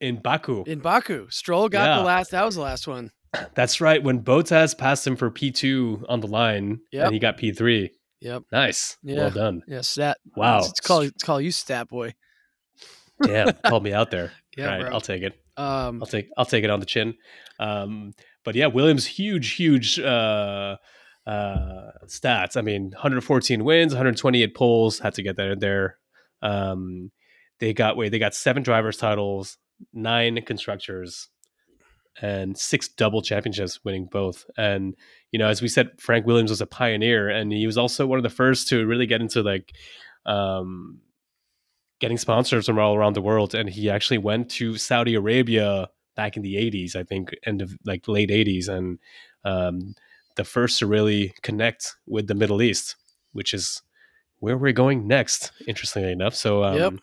in 0.00 0.16
Baku. 0.16 0.64
in 0.64 0.80
Baku. 0.80 1.26
Stroll 1.30 1.68
got 1.68 1.84
Yeah. 1.86 1.98
the 1.98 2.04
last. 2.04 2.30
That 2.32 2.44
was 2.44 2.54
the 2.56 2.62
last 2.62 2.86
one. 2.88 3.10
That's 3.54 3.80
right. 3.80 4.02
When 4.02 4.22
Bottas 4.22 4.76
passed 4.76 5.06
him 5.06 5.16
for 5.16 5.30
P2 5.30 6.04
on 6.08 6.20
the 6.20 6.26
line 6.26 6.80
Yep. 6.92 7.04
and 7.06 7.14
he 7.14 7.18
got 7.20 7.38
P3. 7.38 7.90
Yep. 8.20 8.42
Nice. 8.52 8.96
Yeah. 9.02 9.16
Well 9.16 9.30
done. 9.30 9.62
Yeah. 9.68 9.80
Stat. 9.82 10.18
Wow. 10.36 10.60
It's 10.60 10.80
called. 10.80 11.04
It's 11.04 11.22
called 11.22 11.42
you 11.44 11.50
stat 11.52 11.88
boy. 11.88 12.14
Damn, 13.22 13.52
called 13.66 13.82
me 13.84 13.92
out 13.92 14.10
there. 14.10 14.32
Yeah, 14.56 14.66
All 14.66 14.70
right, 14.70 14.80
bro. 14.82 14.92
I'll 14.94 15.00
take 15.00 15.22
it. 15.24 15.32
Um. 15.56 16.00
I'll 16.00 16.06
take 16.06 16.28
I'll 16.36 16.44
take 16.44 16.62
it 16.62 16.70
on 16.70 16.78
the 16.78 16.86
chin. 16.86 17.14
Um, 17.58 18.12
but 18.44 18.54
yeah, 18.54 18.66
Williams 18.68 19.04
huge 19.04 19.54
huge 19.54 19.98
uh, 19.98 20.76
uh, 21.26 21.90
stats. 22.06 22.56
I 22.56 22.60
mean, 22.60 22.90
114 22.92 23.64
wins, 23.64 23.92
128 23.92 24.54
poles. 24.54 25.00
Had 25.00 25.14
to 25.14 25.24
get 25.24 25.34
that 25.38 25.50
in 25.50 25.58
there. 25.58 25.98
Um, 26.40 27.10
they 27.58 27.72
got 27.72 27.96
wait, 27.96 28.10
they 28.10 28.20
got 28.20 28.34
seven 28.36 28.62
drivers 28.62 28.96
titles, 28.96 29.58
nine 29.92 30.40
constructors, 30.46 31.30
and 32.20 32.56
six 32.56 32.88
double 32.88 33.22
championships, 33.22 33.84
winning 33.84 34.06
both. 34.06 34.44
And 34.56 34.94
you 35.30 35.38
know, 35.38 35.48
as 35.48 35.60
we 35.60 35.68
said, 35.68 35.90
Frank 35.98 36.26
Williams 36.26 36.50
was 36.50 36.60
a 36.60 36.66
pioneer, 36.66 37.28
and 37.28 37.52
he 37.52 37.66
was 37.66 37.78
also 37.78 38.06
one 38.06 38.18
of 38.18 38.22
the 38.22 38.30
first 38.30 38.68
to 38.68 38.86
really 38.86 39.06
get 39.06 39.20
into 39.20 39.42
like. 39.42 39.72
Um, 40.26 41.00
getting 42.00 42.18
sponsors 42.18 42.66
from 42.66 42.78
all 42.78 42.94
around 42.94 43.14
the 43.14 43.22
world 43.22 43.54
and 43.54 43.70
he 43.70 43.88
actually 43.88 44.18
went 44.18 44.50
to 44.50 44.76
saudi 44.76 45.14
arabia 45.14 45.88
back 46.16 46.36
in 46.36 46.42
the 46.42 46.54
80s 46.54 46.96
i 46.96 47.02
think 47.02 47.34
end 47.46 47.62
of 47.62 47.74
like 47.86 48.08
late 48.08 48.30
80s 48.30 48.68
and 48.68 48.98
um, 49.44 49.94
the 50.36 50.44
first 50.44 50.78
to 50.80 50.86
really 50.86 51.32
connect 51.42 51.94
with 52.06 52.26
the 52.26 52.34
middle 52.34 52.60
east 52.60 52.96
which 53.32 53.54
is 53.54 53.80
where 54.40 54.58
we're 54.58 54.72
going 54.72 55.06
next 55.06 55.52
interestingly 55.66 56.12
enough 56.12 56.34
so 56.34 56.64
um, 56.64 56.76
Yep. 56.76 56.94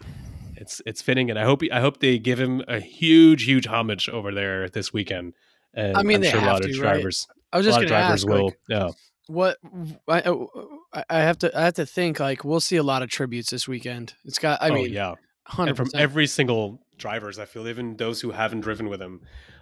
It's 0.61 0.81
it's 0.85 1.01
fitting 1.01 1.29
and 1.29 1.37
i 1.37 1.43
hope 1.43 1.61
i 1.71 1.79
hope 1.79 1.99
they 1.99 2.17
give 2.17 2.39
him 2.39 2.63
a 2.67 2.79
huge 2.79 3.43
huge 3.43 3.67
homage 3.67 4.07
over 4.09 4.31
there 4.33 4.69
this 4.69 4.93
weekend 4.93 5.33
and 5.73 5.97
I 5.97 6.03
mean, 6.03 6.17
i'm 6.17 6.21
they 6.21 6.29
sure 6.29 6.39
a 6.39 6.43
have 6.43 6.53
lot 6.53 6.65
of 6.65 6.71
to, 6.71 6.81
right? 6.81 6.93
drivers 6.93 7.27
I 7.53 7.57
was 7.57 7.65
a 7.65 7.69
just 7.69 7.75
lot 7.77 7.83
of 7.83 7.89
gonna 7.89 8.01
drivers 8.01 8.23
ask, 8.23 8.29
will 8.29 8.45
like, 8.45 8.57
yeah 8.69 8.89
what 9.27 9.57
I, 10.09 10.23
I 11.09 11.19
have 11.19 11.37
to 11.39 11.57
I 11.57 11.63
have 11.63 11.75
to 11.75 11.85
think 11.85 12.19
like 12.19 12.43
we'll 12.43 12.59
see 12.59 12.75
a 12.75 12.83
lot 12.83 13.01
of 13.01 13.09
tributes 13.09 13.49
this 13.49 13.65
weekend. 13.65 14.13
It's 14.25 14.39
got. 14.39 14.61
I 14.61 14.71
oh 14.71 14.73
mean, 14.73 14.91
yeah 14.91 15.13
hundred 15.51 15.69
and 15.69 15.77
from 15.77 15.99
every 15.99 16.27
single 16.27 16.79
drivers 16.97 17.39
i 17.39 17.45
feel 17.45 17.67
even 17.67 17.97
those 17.97 18.21
who 18.21 18.31
haven't 18.31 18.61
driven 18.61 18.87
with 18.89 19.01
him 19.01 19.21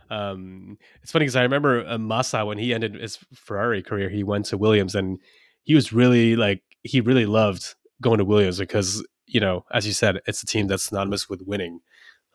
um 0.10 0.78
it's 1.02 1.12
funny 1.12 1.24
because 1.24 1.36
i 1.36 1.42
remember 1.42 1.86
uh, 1.88 1.98
massa 1.98 2.46
when 2.46 2.58
he 2.58 2.74
ended 2.74 2.96
his 2.96 3.18
ferrari 3.34 3.82
career 3.82 4.10
he 4.10 4.24
went 4.24 4.46
to 4.46 4.58
williams 4.58 4.94
and 4.94 5.20
he 5.64 5.74
was 5.74 5.94
really 5.94 6.36
like 6.36 6.62
he 6.84 7.00
really 7.02 7.26
loved 7.26 7.76
going 8.02 8.18
to 8.18 8.26
williams 8.26 8.60
because 8.60 9.06
you 9.30 9.40
know 9.40 9.66
as 9.72 9.86
you 9.86 9.94
said 9.94 10.20
it's 10.26 10.44
a 10.44 10.46
team 10.46 10.68
that's 10.68 10.84
synonymous 10.84 11.30
with 11.30 11.42
winning 11.44 11.80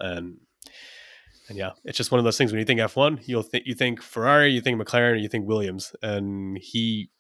and 0.00 0.38
and 1.48 1.58
yeah 1.58 1.72
it's 1.84 1.98
just 1.98 2.10
one 2.10 2.18
of 2.18 2.24
those 2.24 2.38
things 2.38 2.52
when 2.52 2.58
you 2.58 2.64
think 2.64 2.80
f1 2.80 3.26
you'll 3.26 3.42
think 3.42 3.66
you 3.66 3.74
think 3.74 4.00
ferrari 4.00 4.50
you 4.50 4.60
think 4.60 4.80
mclaren 4.80 5.20
you 5.20 5.28
think 5.28 5.46
williams 5.46 5.94
and 6.02 6.58
he 6.58 7.10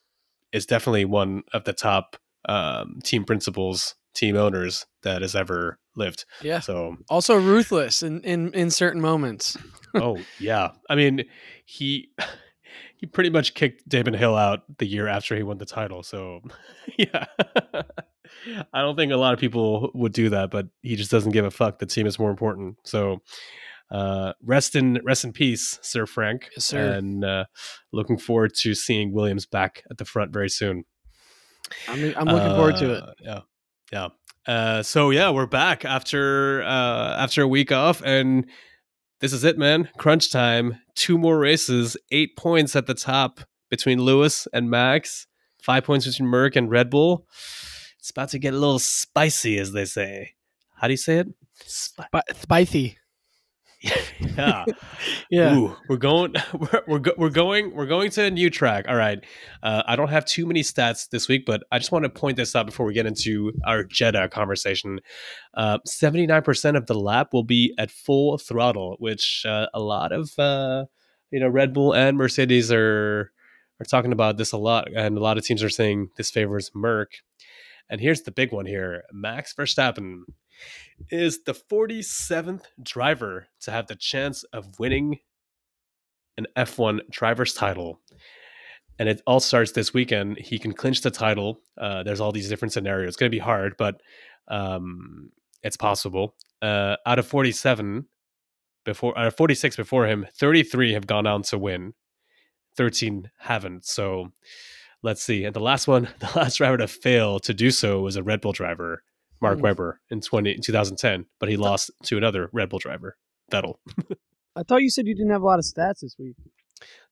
is 0.52 0.66
definitely 0.66 1.04
one 1.04 1.42
of 1.52 1.64
the 1.64 1.72
top 1.72 2.16
um, 2.48 3.00
team 3.02 3.24
principals 3.24 3.96
team 4.14 4.36
owners 4.36 4.86
that 5.02 5.22
has 5.22 5.34
ever 5.34 5.78
lived 5.96 6.24
yeah. 6.40 6.60
so 6.60 6.96
Also 7.08 7.36
ruthless 7.36 8.02
in 8.02 8.20
in 8.20 8.52
in 8.52 8.70
certain 8.70 9.00
moments. 9.00 9.56
oh 9.94 10.18
yeah 10.38 10.70
i 10.88 10.94
mean 10.94 11.24
he 11.64 12.10
he 12.96 13.06
pretty 13.06 13.30
much 13.30 13.54
kicked 13.54 13.88
Damon 13.88 14.14
Hill 14.14 14.36
out 14.36 14.62
the 14.78 14.86
year 14.86 15.08
after 15.08 15.36
he 15.36 15.42
won 15.42 15.58
the 15.58 15.66
title 15.66 16.02
so 16.02 16.40
yeah 16.98 17.26
i 18.72 18.80
don't 18.80 18.96
think 18.96 19.12
a 19.12 19.16
lot 19.16 19.32
of 19.34 19.40
people 19.40 19.90
would 19.94 20.12
do 20.12 20.28
that 20.30 20.50
but 20.50 20.66
he 20.82 20.96
just 20.96 21.10
doesn't 21.10 21.32
give 21.32 21.44
a 21.44 21.50
fuck 21.50 21.78
the 21.78 21.86
team 21.86 22.06
is 22.06 22.18
more 22.18 22.30
important 22.30 22.76
so 22.84 23.18
uh 23.90 24.32
rest 24.42 24.74
in 24.74 24.98
rest 25.04 25.24
in 25.24 25.32
peace 25.32 25.78
sir 25.82 26.06
frank 26.06 26.48
Yes, 26.56 26.64
sir. 26.66 26.92
and 26.94 27.24
uh 27.24 27.44
looking 27.92 28.18
forward 28.18 28.52
to 28.62 28.74
seeing 28.74 29.12
williams 29.12 29.46
back 29.46 29.82
at 29.90 29.98
the 29.98 30.04
front 30.04 30.32
very 30.32 30.48
soon 30.48 30.84
I'm 31.88 32.02
I'm 32.16 32.26
looking 32.26 32.54
forward 32.56 32.76
to 32.76 32.92
it. 32.94 33.02
uh, 33.02 33.12
Yeah, 33.20 33.40
yeah. 33.90 34.08
Uh, 34.46 34.82
so 34.82 35.08
yeah, 35.08 35.30
we're 35.30 35.46
back 35.46 35.86
after 35.86 36.62
uh, 36.62 37.16
after 37.16 37.40
a 37.40 37.48
week 37.48 37.72
off, 37.72 38.02
and 38.04 38.46
this 39.22 39.32
is 39.32 39.44
it, 39.44 39.56
man. 39.56 39.88
Crunch 39.96 40.30
time. 40.30 40.78
Two 40.94 41.16
more 41.16 41.38
races. 41.38 41.96
Eight 42.10 42.36
points 42.36 42.76
at 42.76 42.86
the 42.86 42.92
top 42.92 43.40
between 43.70 43.98
Lewis 44.02 44.46
and 44.52 44.68
Max. 44.68 45.26
Five 45.62 45.84
points 45.84 46.06
between 46.06 46.28
Merc 46.28 46.54
and 46.54 46.70
Red 46.70 46.90
Bull. 46.90 47.26
It's 48.04 48.10
about 48.10 48.28
to 48.28 48.38
get 48.38 48.52
a 48.52 48.58
little 48.58 48.78
spicy, 48.78 49.56
as 49.56 49.72
they 49.72 49.86
say. 49.86 50.34
How 50.76 50.88
do 50.88 50.92
you 50.92 50.98
say 50.98 51.20
it? 51.20 51.28
But 52.12 52.36
spicy. 52.36 52.98
yeah. 53.80 54.66
Yeah. 55.30 55.56
Ooh, 55.56 55.76
we're 55.88 55.96
going. 55.96 56.34
We're 56.52 56.82
we're, 56.86 56.98
go, 56.98 57.12
we're 57.16 57.30
going. 57.30 57.74
We're 57.74 57.86
going 57.86 58.10
to 58.10 58.24
a 58.24 58.30
new 58.30 58.50
track. 58.50 58.84
All 58.88 58.94
right. 58.94 59.24
Uh, 59.62 59.82
I 59.86 59.96
don't 59.96 60.10
have 60.10 60.26
too 60.26 60.44
many 60.44 60.60
stats 60.60 61.08
this 61.08 61.28
week, 61.28 61.46
but 61.46 61.62
I 61.72 61.78
just 61.78 61.92
want 61.92 62.02
to 62.02 62.10
point 62.10 62.36
this 62.36 62.54
out 62.54 62.66
before 62.66 62.84
we 62.84 62.92
get 62.92 63.06
into 63.06 63.52
our 63.64 63.84
Jeddah 63.84 64.28
conversation. 64.28 65.00
Seventy 65.86 66.26
nine 66.26 66.42
percent 66.42 66.76
of 66.76 66.84
the 66.84 66.94
lap 66.94 67.32
will 67.32 67.42
be 67.42 67.74
at 67.78 67.90
full 67.90 68.36
throttle, 68.36 68.96
which 68.98 69.46
uh, 69.48 69.68
a 69.72 69.80
lot 69.80 70.12
of 70.12 70.30
uh, 70.38 70.84
you 71.30 71.40
know 71.40 71.48
Red 71.48 71.72
Bull 71.72 71.94
and 71.94 72.18
Mercedes 72.18 72.70
are 72.70 73.32
are 73.80 73.86
talking 73.86 74.12
about 74.12 74.36
this 74.36 74.52
a 74.52 74.58
lot, 74.58 74.88
and 74.94 75.16
a 75.16 75.20
lot 75.20 75.38
of 75.38 75.44
teams 75.44 75.62
are 75.62 75.70
saying 75.70 76.10
this 76.16 76.30
favors 76.30 76.70
Merc. 76.74 77.14
And 77.90 78.00
here's 78.00 78.22
the 78.22 78.32
big 78.32 78.52
one 78.52 78.66
here: 78.66 79.04
Max 79.12 79.54
Verstappen 79.54 80.22
is 81.10 81.44
the 81.44 81.54
47th 81.54 82.64
driver 82.82 83.48
to 83.60 83.70
have 83.70 83.86
the 83.86 83.96
chance 83.96 84.44
of 84.44 84.78
winning 84.78 85.18
an 86.36 86.46
F1 86.56 87.00
driver's 87.10 87.54
title. 87.54 88.00
And 88.98 89.08
it 89.08 89.22
all 89.26 89.40
starts 89.40 89.72
this 89.72 89.92
weekend. 89.92 90.38
He 90.38 90.58
can 90.58 90.72
clinch 90.72 91.00
the 91.00 91.10
title. 91.10 91.60
Uh, 91.76 92.02
there's 92.02 92.20
all 92.20 92.32
these 92.32 92.48
different 92.48 92.72
scenarios. 92.72 93.08
It's 93.08 93.16
going 93.16 93.30
to 93.30 93.36
be 93.36 93.40
hard, 93.40 93.74
but 93.76 94.00
um, 94.48 95.30
it's 95.62 95.76
possible. 95.76 96.36
Uh, 96.62 96.96
out 97.04 97.18
of 97.18 97.26
47 97.26 98.06
before, 98.84 99.18
of 99.18 99.36
46 99.36 99.76
before 99.76 100.06
him, 100.06 100.26
33 100.34 100.92
have 100.92 101.06
gone 101.06 101.26
on 101.26 101.42
to 101.42 101.58
win. 101.58 101.94
13 102.76 103.30
haven't. 103.38 103.84
So 103.84 104.32
let's 105.04 105.22
see. 105.22 105.44
And 105.44 105.54
the 105.54 105.60
last 105.60 105.86
one, 105.86 106.08
the 106.18 106.30
last 106.34 106.56
driver 106.56 106.78
to 106.78 106.88
fail 106.88 107.38
to 107.40 107.54
do 107.54 107.70
so 107.70 108.00
was 108.00 108.16
a 108.16 108.22
Red 108.22 108.40
Bull 108.40 108.52
driver, 108.52 109.02
Mark 109.40 109.58
Mm. 109.58 109.62
Webber, 109.62 110.00
in 110.10 110.20
20, 110.20 110.50
in 110.56 110.60
2010, 110.62 111.26
but 111.38 111.48
he 111.48 111.56
lost 111.56 111.90
to 112.04 112.16
another 112.16 112.48
Red 112.52 112.70
Bull 112.70 112.78
driver, 112.80 113.16
Vettel. 113.52 113.74
I 114.56 114.62
thought 114.62 114.82
you 114.82 114.90
said 114.90 115.06
you 115.06 115.14
didn't 115.14 115.30
have 115.32 115.42
a 115.42 115.46
lot 115.46 115.58
of 115.58 115.64
stats 115.64 116.00
this 116.00 116.16
week. 116.18 116.36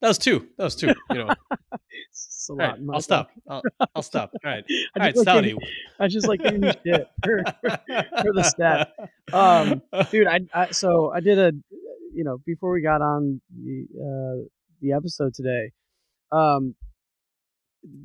That 0.01 0.09
was 0.09 0.17
two. 0.17 0.47
That 0.57 0.65
was 0.65 0.75
two. 0.75 0.93
You 1.11 1.25
know, 1.25 1.29
It's 2.09 2.47
a 2.49 2.53
lot. 2.53 2.77
right, 2.79 2.79
I'll 2.93 3.01
stop. 3.01 3.31
I'll, 3.49 3.61
I'll 3.95 4.01
stop. 4.03 4.31
All 4.43 4.51
right. 4.51 4.63
I 4.69 4.99
All 4.99 5.05
right, 5.05 5.15
like 5.15 5.23
Saudi. 5.25 5.55
I 5.99 6.07
just 6.07 6.27
like 6.27 6.41
giving 6.41 6.63
you 6.63 6.71
shit 6.85 7.07
for, 7.23 7.43
for 8.21 8.33
the 8.33 8.43
stat. 8.43 8.91
Um, 9.31 9.81
dude. 10.11 10.27
I, 10.27 10.41
I 10.53 10.71
so 10.71 11.11
I 11.11 11.21
did 11.21 11.39
a 11.39 11.53
you 12.13 12.23
know 12.23 12.37
before 12.45 12.71
we 12.73 12.81
got 12.81 13.01
on 13.01 13.41
the 13.55 13.85
uh, 13.95 14.45
the 14.81 14.91
episode 14.91 15.33
today, 15.33 15.71
um, 16.31 16.75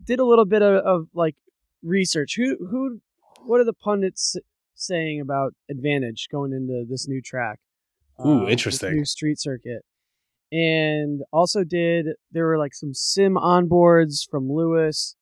did 0.05 0.21
a 0.21 0.25
little 0.25 0.45
bit 0.45 0.63
of, 0.63 0.85
of 0.85 1.09
like 1.15 1.37
research. 1.83 2.35
Who 2.37 2.57
who 2.71 3.01
what 3.45 3.61
are 3.61 3.65
the 3.65 3.73
pundits 3.73 4.37
saying 4.75 5.21
about 5.21 5.55
advantage 5.71 6.29
going 6.31 6.53
into 6.53 6.85
this 6.89 7.09
new 7.09 7.21
track? 7.23 7.59
Ooh, 8.27 8.41
this 8.41 8.51
interesting. 8.53 8.95
New 8.97 9.05
street 9.05 9.41
circuit. 9.41 9.83
And 10.51 11.21
also 11.33 11.63
did 11.65 12.07
there 12.33 12.47
were 12.47 12.59
like 12.59 12.75
some 12.75 12.95
sim 12.95 13.35
onboards 13.35 14.29
from 14.29 14.51
Lewis. 14.51 15.15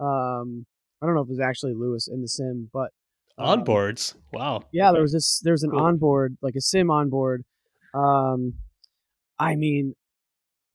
Um, 0.00 0.66
I 1.02 1.06
don't 1.06 1.14
know 1.14 1.20
if 1.22 1.28
it 1.28 1.32
was 1.32 1.40
actually 1.40 1.74
Lewis 1.74 2.08
in 2.08 2.22
the 2.22 2.28
sim, 2.28 2.70
but 2.72 2.90
um, 3.38 3.64
Onboards. 3.64 4.14
Wow. 4.32 4.64
yeah, 4.72 4.92
there 4.92 5.02
was 5.02 5.12
this. 5.12 5.40
there 5.40 5.52
was 5.52 5.62
an 5.62 5.70
Cool. 5.70 5.80
onboard, 5.80 6.36
like 6.42 6.54
a 6.56 6.60
sim 6.60 6.90
onboard. 6.90 7.44
Um, 7.94 8.54
I 9.38 9.56
mean, 9.56 9.94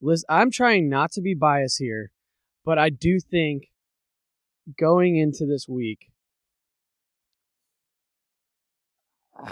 listen, 0.01 0.25
I'm 0.30 0.51
trying 0.51 0.89
not 0.89 1.12
to 1.13 1.22
be 1.22 1.34
biased 1.34 1.77
here, 1.80 2.12
but 2.65 2.77
I 2.79 2.89
do 2.89 3.19
think 3.19 3.67
going 4.79 5.17
into 5.17 5.45
this 5.45 5.67
week, 5.69 6.10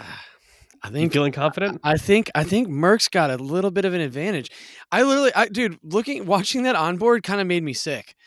I 0.86 0.88
You 0.88 0.92
think 0.92 1.14
feeling 1.14 1.32
confident? 1.32 1.80
I 1.84 1.96
think 1.98 2.30
I 2.36 2.44
think 2.44 2.68
Merc's 2.68 3.08
got 3.08 3.32
a 3.32 3.38
little 3.38 3.72
bit 3.72 3.86
of 3.86 3.94
an 3.94 4.02
advantage. 4.02 4.50
I 4.92 5.04
literally, 5.04 5.34
I, 5.34 5.48
dude, 5.48 5.78
looking 5.82 6.26
watching 6.26 6.64
that 6.64 6.76
onboard 6.76 7.24
kind 7.24 7.40
of 7.40 7.48
made 7.48 7.64
me 7.64 7.74
sick. 7.74 8.16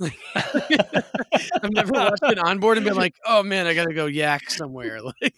Like, 0.00 0.16
I've 0.36 1.72
never 1.72 1.90
watched 1.92 2.22
an 2.22 2.38
onboard 2.38 2.78
and 2.78 2.86
been 2.86 2.94
like, 2.94 3.16
oh 3.26 3.42
man, 3.42 3.66
I 3.66 3.74
gotta 3.74 3.92
go 3.92 4.06
yak 4.06 4.48
somewhere. 4.48 5.00
Like, 5.02 5.34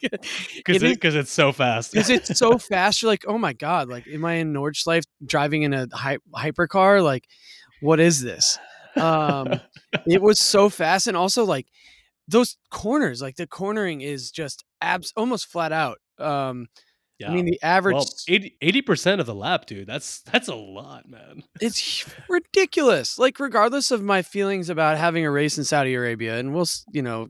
Because 0.54 0.82
it 0.82 1.02
it, 1.02 1.14
it's 1.14 1.32
so 1.32 1.50
fast. 1.50 1.92
because 1.92 2.10
it's 2.10 2.38
so 2.38 2.58
fast. 2.58 3.00
You're 3.00 3.10
like, 3.10 3.24
oh 3.26 3.38
my 3.38 3.54
god, 3.54 3.88
like, 3.88 4.06
am 4.06 4.22
I 4.26 4.34
in 4.34 4.52
Nordschleife 4.52 5.04
driving 5.24 5.62
in 5.62 5.72
a 5.72 5.86
hy- 5.90 6.18
hypercar? 6.34 7.02
Like, 7.02 7.24
what 7.80 8.00
is 8.00 8.20
this? 8.20 8.58
Um, 8.96 9.60
it 10.06 10.22
was 10.22 10.40
so 10.40 10.68
fast, 10.68 11.06
and 11.06 11.16
also 11.16 11.44
like 11.44 11.66
those 12.28 12.56
corners, 12.70 13.20
like 13.22 13.36
the 13.36 13.46
cornering 13.46 14.00
is 14.00 14.30
just 14.30 14.64
abs 14.80 15.12
almost 15.16 15.46
flat 15.46 15.72
out. 15.72 15.98
Um, 16.18 16.68
Yeah. 17.18 17.30
I 17.30 17.34
mean, 17.34 17.44
the 17.44 17.60
average 17.62 17.94
well, 17.94 18.06
80 18.28 18.82
percent 18.82 19.20
of 19.20 19.26
the 19.26 19.34
lap, 19.34 19.66
dude. 19.66 19.86
That's 19.86 20.20
that's 20.22 20.48
a 20.48 20.54
lot, 20.54 21.08
man. 21.08 21.42
it's 21.60 22.04
ridiculous. 22.28 23.18
Like, 23.18 23.38
regardless 23.40 23.90
of 23.90 24.02
my 24.02 24.22
feelings 24.22 24.70
about 24.70 24.96
having 24.96 25.24
a 25.26 25.30
race 25.30 25.58
in 25.58 25.64
Saudi 25.64 25.94
Arabia, 25.94 26.38
and 26.38 26.54
we'll, 26.54 26.66
you 26.92 27.02
know, 27.02 27.28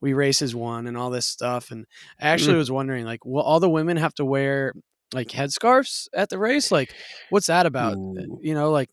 we 0.00 0.12
race 0.12 0.42
as 0.42 0.54
one 0.54 0.86
and 0.86 0.96
all 0.98 1.08
this 1.10 1.26
stuff. 1.26 1.70
And 1.70 1.86
I 2.20 2.28
actually 2.28 2.54
Mm. 2.54 2.58
was 2.58 2.70
wondering, 2.70 3.04
like, 3.06 3.24
will 3.24 3.42
all 3.42 3.60
the 3.60 3.70
women 3.70 3.96
have 3.96 4.14
to 4.14 4.24
wear 4.24 4.74
like 5.14 5.28
headscarves 5.28 6.08
at 6.14 6.28
the 6.30 6.38
race? 6.38 6.70
Like, 6.72 6.94
what's 7.30 7.46
that 7.46 7.64
about? 7.66 7.96
Ooh. 7.96 8.38
You 8.42 8.54
know, 8.54 8.70
like, 8.70 8.90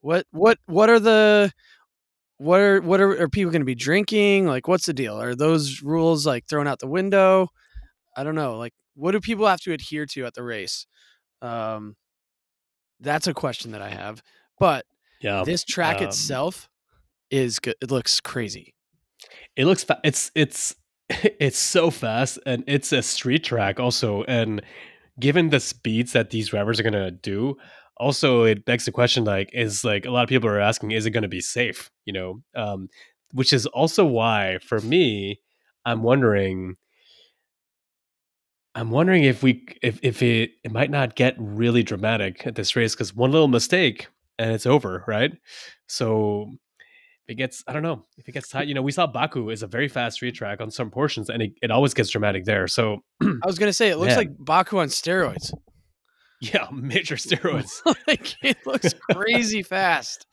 what, 0.00 0.26
what, 0.30 0.58
what 0.66 0.90
are 0.90 1.00
the, 1.00 1.52
what 2.38 2.60
are, 2.60 2.80
what 2.80 3.00
are, 3.00 3.22
are 3.22 3.28
people 3.28 3.50
going 3.50 3.62
to 3.62 3.66
be 3.66 3.74
drinking? 3.74 4.46
Like, 4.46 4.68
what's 4.68 4.86
the 4.86 4.92
deal? 4.92 5.20
Are 5.20 5.34
those 5.34 5.82
rules 5.82 6.26
like 6.26 6.46
thrown 6.46 6.66
out 6.66 6.78
the 6.78 6.86
window? 6.86 7.48
I 8.16 8.24
don't 8.24 8.34
know. 8.34 8.56
Like, 8.56 8.72
what 8.94 9.12
do 9.12 9.20
people 9.20 9.46
have 9.46 9.60
to 9.60 9.72
adhere 9.72 10.06
to 10.06 10.24
at 10.26 10.34
the 10.34 10.42
race? 10.42 10.86
Um, 11.42 11.96
that's 13.00 13.26
a 13.26 13.34
question 13.34 13.72
that 13.72 13.82
I 13.82 13.90
have. 13.90 14.22
But 14.58 14.86
Yeah, 15.20 15.44
this 15.44 15.64
track 15.64 16.00
um, 16.00 16.08
itself 16.08 16.68
is 17.30 17.58
good. 17.58 17.74
It 17.82 17.90
looks 17.90 18.20
crazy. 18.20 18.74
it 19.54 19.66
looks 19.66 19.84
fa- 19.84 20.00
it's 20.04 20.30
it's 20.34 20.74
it's 21.10 21.58
so 21.58 21.90
fast 21.90 22.38
and 22.46 22.64
it's 22.66 22.92
a 22.92 23.02
street 23.02 23.44
track 23.44 23.78
also 23.78 24.22
and 24.24 24.62
given 25.20 25.50
the 25.50 25.60
speeds 25.60 26.12
that 26.12 26.30
these 26.30 26.48
drivers 26.48 26.80
are 26.80 26.82
going 26.82 26.92
to 26.92 27.10
do 27.10 27.56
also 27.96 28.44
it 28.44 28.64
begs 28.64 28.84
the 28.84 28.92
question 28.92 29.24
like 29.24 29.50
is 29.52 29.84
like 29.84 30.04
a 30.06 30.10
lot 30.10 30.22
of 30.22 30.28
people 30.28 30.48
are 30.48 30.60
asking 30.60 30.90
is 30.90 31.06
it 31.06 31.10
going 31.10 31.22
to 31.22 31.28
be 31.28 31.40
safe 31.40 31.90
you 32.04 32.12
know? 32.12 32.40
Um 32.54 32.88
which 33.32 33.52
is 33.52 33.66
also 33.66 34.04
why 34.04 34.58
for 34.62 34.80
me 34.80 35.40
i'm 35.84 36.02
wondering 36.02 36.76
i'm 38.74 38.90
wondering 38.90 39.24
if 39.24 39.42
we 39.42 39.66
if 39.82 39.98
if 40.02 40.22
it 40.22 40.50
it 40.62 40.70
might 40.72 40.90
not 40.90 41.16
get 41.16 41.34
really 41.38 41.82
dramatic 41.82 42.46
at 42.46 42.54
this 42.54 42.76
race 42.76 42.94
cuz 42.94 43.14
one 43.14 43.32
little 43.32 43.48
mistake 43.48 44.08
and 44.38 44.52
it's 44.52 44.66
over 44.66 45.02
right? 45.06 45.32
So 45.86 46.52
if 47.26 47.32
it 47.32 47.34
gets 47.34 47.64
i 47.66 47.72
don't 47.72 47.82
know 47.82 48.04
if 48.16 48.28
it 48.28 48.32
gets 48.32 48.48
tight 48.48 48.68
you 48.68 48.74
know 48.74 48.82
we 48.82 48.92
saw 48.92 49.06
baku 49.06 49.50
is 49.50 49.62
a 49.62 49.66
very 49.66 49.88
fast 49.88 50.16
street 50.16 50.34
track 50.34 50.60
on 50.60 50.70
some 50.70 50.90
portions 50.90 51.28
and 51.28 51.42
it, 51.42 51.52
it 51.60 51.70
always 51.72 51.92
gets 51.92 52.10
dramatic 52.10 52.44
there 52.44 52.68
so 52.68 53.02
I 53.22 53.46
was 53.46 53.58
gonna 53.58 53.72
say 53.72 53.88
it 53.88 53.96
looks 53.96 54.16
like 54.16 54.30
Baku 54.38 54.78
on 54.78 54.88
steroids. 54.88 55.52
Yeah 56.40 56.66
major 56.72 57.16
steroids 57.16 57.80
like 58.06 58.34
it 58.42 58.58
looks 58.66 58.94
crazy 59.12 59.62
fast. 59.62 60.26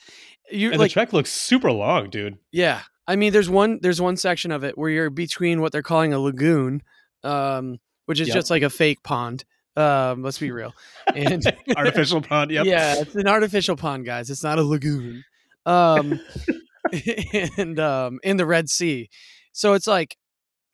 You 0.52 0.72
and 0.72 0.80
like 0.80 0.90
the 0.92 0.94
track 0.94 1.14
looks 1.14 1.32
super 1.32 1.72
long 1.72 2.10
dude 2.10 2.38
yeah. 2.52 2.82
I 3.06 3.18
mean, 3.18 3.34
there's 3.34 3.50
one 3.50 3.80
there's 3.82 4.00
one 4.00 4.16
section 4.16 4.52
of 4.52 4.64
it 4.64 4.78
where 4.78 4.90
you're 4.90 5.10
between 5.10 5.60
what 5.60 5.74
they're 5.74 5.82
calling 5.82 6.14
a 6.14 6.20
lagoon, 6.20 6.82
um, 7.24 7.80
which 8.06 8.22
is 8.22 8.30
Yep. 8.30 8.36
just 8.36 8.50
like 8.50 8.62
a 8.64 8.70
fake 8.70 9.04
pond. 9.04 9.44
Um, 9.76 10.22
let's 10.24 10.38
be 10.38 10.52
real. 10.52 10.74
And 11.14 11.44
artificial 11.76 12.22
pond 12.22 12.52
yep 12.52 12.66
Yeah, 12.66 12.96
it's 13.00 13.16
an 13.16 13.28
artificial 13.28 13.76
pond, 13.76 14.06
guys. 14.06 14.30
It's 14.30 14.44
not 14.44 14.58
a 14.58 14.64
lagoon. 14.64 15.26
Um, 15.66 16.20
and 17.58 17.80
um, 17.80 18.20
in 18.24 18.38
the 18.38 18.46
Red 18.46 18.70
Sea, 18.70 19.10
so 19.52 19.74
it's 19.74 19.88
like, 19.88 20.16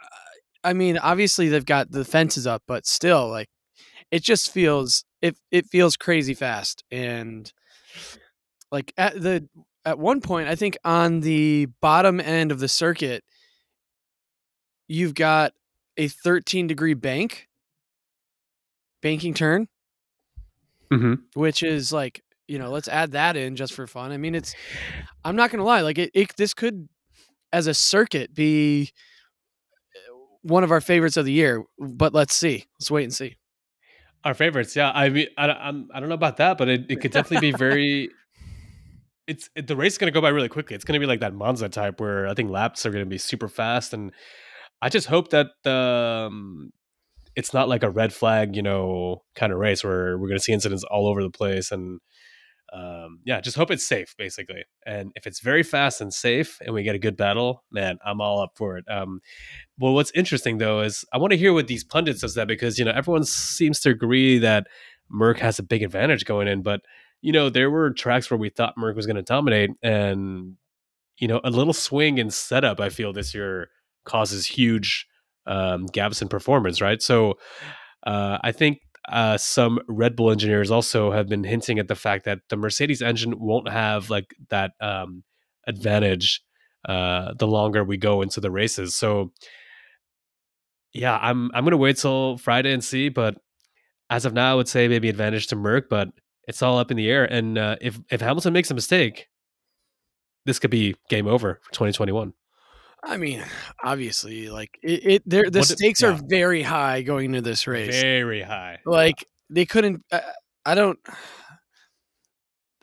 uh, 0.01 0.67
I 0.69 0.73
mean, 0.73 0.97
obviously 0.97 1.49
they've 1.49 1.65
got 1.65 1.91
the 1.91 2.05
fences 2.05 2.45
up, 2.45 2.63
but 2.67 2.85
still, 2.85 3.27
like, 3.29 3.49
it 4.11 4.21
just 4.23 4.51
feels 4.51 5.03
it 5.21 5.37
it 5.51 5.67
feels 5.67 5.97
crazy 5.97 6.33
fast, 6.33 6.83
and 6.91 7.51
like 8.71 8.93
at 8.97 9.21
the 9.21 9.47
at 9.85 9.97
one 9.97 10.21
point, 10.21 10.47
I 10.47 10.55
think 10.55 10.77
on 10.83 11.21
the 11.21 11.67
bottom 11.81 12.19
end 12.19 12.51
of 12.51 12.59
the 12.59 12.67
circuit, 12.67 13.23
you've 14.87 15.15
got 15.15 15.53
a 15.97 16.07
13 16.07 16.67
degree 16.67 16.93
bank, 16.93 17.47
banking 19.01 19.33
turn. 19.33 19.67
Mm-hmm. 20.91 21.39
which 21.39 21.61
is 21.61 21.93
like 21.93 22.23
you 22.47 22.57
know 22.57 22.71
let's 22.71 22.87
add 22.87 23.11
that 23.11 23.37
in 23.37 23.55
just 23.55 23.73
for 23.73 23.85
fun. 23.85 24.11
I 24.11 24.17
mean 24.17 24.33
it's 24.33 24.55
i'm 25.23 25.35
not 25.35 25.51
gonna 25.51 25.63
lie 25.63 25.81
like 25.81 25.99
it, 25.99 26.09
it 26.15 26.35
this 26.35 26.55
could 26.55 26.89
as 27.53 27.67
a 27.67 27.75
circuit 27.75 28.33
be 28.33 28.89
uh, 29.95 30.15
one 30.41 30.63
of 30.63 30.71
our 30.71 30.81
favorites 30.81 31.15
of 31.15 31.25
the 31.25 31.31
year 31.31 31.63
but 31.77 32.11
let's 32.11 32.33
see. 32.33 32.65
Let's 32.79 32.89
wait 32.89 33.03
and 33.03 33.13
see 33.13 33.37
our 34.23 34.33
favorites 34.33 34.75
yeah 34.75 34.91
i 34.93 35.09
mean 35.09 35.27
i, 35.37 35.47
I'm, 35.47 35.89
I 35.93 35.99
don't 35.99 36.09
know 36.09 36.15
about 36.15 36.37
that 36.37 36.57
but 36.57 36.67
it, 36.67 36.85
it 36.89 37.01
could 37.01 37.11
definitely 37.11 37.51
be 37.51 37.57
very 37.57 38.09
it's 39.29 39.49
it, 39.55 39.67
the 39.67 39.75
race 39.75 39.93
is 39.93 39.97
going 39.99 40.11
to 40.11 40.17
go 40.17 40.21
by 40.21 40.29
really 40.29 40.49
quickly. 40.49 40.75
It's 40.75 40.83
going 40.83 40.99
to 40.99 40.99
be 40.99 41.05
like 41.05 41.19
that 41.19 41.33
monza 41.35 41.69
type 41.69 42.01
where 42.01 42.27
i 42.27 42.33
think 42.33 42.49
laps 42.49 42.85
are 42.85 42.91
going 42.91 43.05
to 43.05 43.09
be 43.09 43.19
super 43.19 43.47
fast 43.47 43.93
and 43.93 44.11
i 44.81 44.89
just 44.89 45.07
hope 45.07 45.29
that 45.29 45.47
um 45.69 46.71
it's 47.35 47.53
not 47.53 47.69
like 47.69 47.83
a 47.83 47.89
red 47.89 48.11
flag 48.11 48.55
you 48.55 48.63
know 48.63 49.21
kind 49.35 49.53
of 49.53 49.59
race 49.59 49.83
where 49.83 50.17
we're 50.17 50.27
going 50.27 50.39
to 50.39 50.43
see 50.43 50.51
incidents 50.51 50.83
all 50.83 51.07
over 51.07 51.21
the 51.21 51.29
place 51.29 51.71
and 51.71 51.99
um 52.73 53.19
yeah 53.25 53.41
just 53.41 53.57
hope 53.57 53.71
it's 53.71 53.87
safe 53.87 54.13
basically 54.17 54.63
and 54.85 55.11
if 55.15 55.25
it's 55.25 55.39
very 55.39 55.63
fast 55.63 56.01
and 56.01 56.13
safe 56.13 56.59
and 56.61 56.73
we 56.73 56.83
get 56.83 56.95
a 56.95 56.99
good 56.99 57.17
battle 57.17 57.63
man 57.71 57.97
i'm 58.05 58.21
all 58.21 58.41
up 58.41 58.51
for 58.55 58.77
it 58.77 58.85
um 58.89 59.19
well, 59.79 59.93
what's 59.93 60.11
interesting 60.11 60.57
though 60.57 60.81
is 60.81 61.05
I 61.13 61.17
want 61.17 61.31
to 61.31 61.37
hear 61.37 61.53
what 61.53 61.67
these 61.67 61.83
pundits 61.83 62.21
says 62.21 62.35
that 62.35 62.47
because 62.47 62.77
you 62.77 62.85
know 62.85 62.91
everyone 62.91 63.23
seems 63.23 63.79
to 63.81 63.89
agree 63.89 64.37
that 64.39 64.67
Merc 65.09 65.39
has 65.39 65.57
a 65.57 65.63
big 65.63 65.83
advantage 65.83 66.25
going 66.25 66.47
in, 66.47 66.61
but 66.61 66.81
you 67.21 67.31
know 67.31 67.49
there 67.49 67.69
were 67.69 67.91
tracks 67.91 68.29
where 68.29 68.37
we 68.37 68.49
thought 68.49 68.77
Merc 68.77 68.95
was 68.95 69.05
going 69.05 69.15
to 69.15 69.21
dominate, 69.21 69.71
and 69.81 70.55
you 71.17 71.27
know 71.27 71.39
a 71.43 71.49
little 71.49 71.73
swing 71.73 72.17
in 72.17 72.29
setup 72.29 72.79
I 72.79 72.89
feel 72.89 73.13
this 73.13 73.33
year 73.33 73.69
causes 74.05 74.45
huge 74.45 75.07
um, 75.47 75.85
gaps 75.87 76.21
in 76.21 76.27
performance, 76.27 76.81
right? 76.81 77.01
So 77.01 77.35
uh, 78.05 78.37
I 78.43 78.51
think 78.51 78.79
uh, 79.07 79.37
some 79.37 79.79
Red 79.87 80.15
Bull 80.15 80.31
engineers 80.31 80.71
also 80.71 81.11
have 81.11 81.27
been 81.27 81.43
hinting 81.43 81.79
at 81.79 81.87
the 81.87 81.95
fact 81.95 82.25
that 82.25 82.39
the 82.49 82.57
Mercedes 82.57 83.01
engine 83.01 83.39
won't 83.39 83.69
have 83.69 84.09
like 84.09 84.35
that 84.49 84.71
um, 84.81 85.23
advantage 85.67 86.41
uh, 86.87 87.33
the 87.37 87.47
longer 87.47 87.83
we 87.83 87.97
go 87.97 88.21
into 88.21 88.39
the 88.39 88.51
races. 88.51 88.95
So 88.95 89.31
yeah, 90.93 91.17
I'm 91.21 91.51
I'm 91.53 91.63
gonna 91.63 91.77
wait 91.77 91.97
till 91.97 92.37
Friday 92.37 92.73
and 92.73 92.83
see. 92.83 93.09
But 93.09 93.35
as 94.09 94.25
of 94.25 94.33
now, 94.33 94.51
I 94.51 94.55
would 94.55 94.67
say 94.67 94.87
maybe 94.87 95.09
advantage 95.09 95.47
to 95.47 95.55
Merc, 95.55 95.89
but 95.89 96.09
it's 96.47 96.61
all 96.61 96.77
up 96.79 96.91
in 96.91 96.97
the 96.97 97.09
air. 97.09 97.25
And 97.25 97.57
uh, 97.57 97.75
if 97.81 97.99
if 98.11 98.21
Hamilton 98.21 98.53
makes 98.53 98.71
a 98.71 98.75
mistake, 98.75 99.27
this 100.45 100.59
could 100.59 100.71
be 100.71 100.95
game 101.09 101.27
over 101.27 101.59
for 101.63 101.71
2021. 101.71 102.33
I 103.03 103.17
mean 103.17 103.43
obviously 103.83 104.49
like 104.49 104.77
it, 104.81 105.05
it 105.05 105.23
there 105.25 105.49
the 105.49 105.59
What 105.59 105.67
stakes 105.67 106.03
are 106.03 106.11
yeah. 106.11 106.21
very 106.27 106.61
high 106.61 107.01
going 107.01 107.25
into 107.25 107.41
this 107.41 107.67
race 107.67 107.99
Very 108.01 108.41
high. 108.41 108.79
like 108.85 109.25
they 109.49 109.65
couldn't 109.65 110.03
I, 110.11 110.21
I 110.65 110.75
don't 110.75 110.99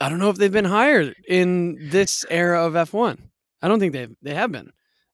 i 0.01 0.09
don't 0.09 0.19
know 0.19 0.31
if 0.31 0.37
they've 0.37 0.53
been 0.53 0.65
higher 0.65 1.13
in 1.29 1.89
this 1.91 2.25
era 2.31 2.65
of 2.65 2.75
f1 2.75 3.19
i 3.63 3.69
don't 3.69 3.81
think 3.81 3.93
they've 3.93 4.15
they 4.23 4.35
have 4.35 4.53
been 4.53 4.71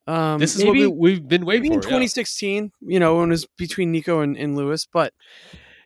um 0.07 0.39
this 0.39 0.57
is 0.57 0.65
maybe, 0.65 0.87
what 0.87 0.97
we, 0.97 1.11
we've 1.13 1.29
been 1.29 1.45
waiting 1.45 1.63
maybe 1.63 1.75
in 1.75 1.81
for. 1.83 1.89
yeah. 1.89 1.99
2016 1.99 2.73
you 2.81 3.01
know 3.01 3.17
when 3.17 3.29
it 3.29 3.33
was 3.33 3.47
between 3.59 3.93
nico 3.93 4.21
and, 4.21 4.37
and 4.37 4.57
lewis 4.57 4.87
but 4.93 5.13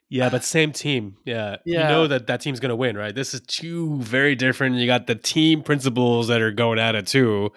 Yeah, 0.09 0.29
but 0.31 0.45
same 0.45 0.71
team. 0.71 1.17
Yeah. 1.25 1.57
Yeah. 1.65 1.83
You 1.83 1.89
know 1.89 2.07
that 2.07 2.29
that 2.29 2.41
team's 2.41 2.61
going 2.61 2.71
to 2.71 2.77
win, 2.77 2.97
right? 2.97 3.13
This 3.13 3.35
is 3.35 3.41
two 3.41 3.97
very 4.01 4.37
different. 4.37 4.77
You 4.77 4.87
got 4.87 5.09
the 5.09 5.17
team 5.17 5.63
principles 5.63 6.29
that 6.29 6.41
are 6.41 6.53
going 6.53 6.79
at 6.79 6.95
it 6.95 7.09
too. 7.09 7.51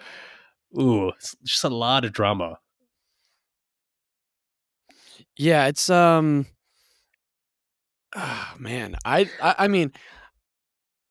Ooh, 0.78 1.08
it's 1.08 1.34
just 1.44 1.64
a 1.64 1.68
lot 1.68 2.04
of 2.04 2.12
drama. 2.12 2.58
Yeah, 5.36 5.66
it's 5.66 5.90
um 5.90 6.46
ah, 8.14 8.54
man, 8.58 8.96
I, 9.04 9.28
I 9.42 9.54
I 9.60 9.68
mean 9.68 9.92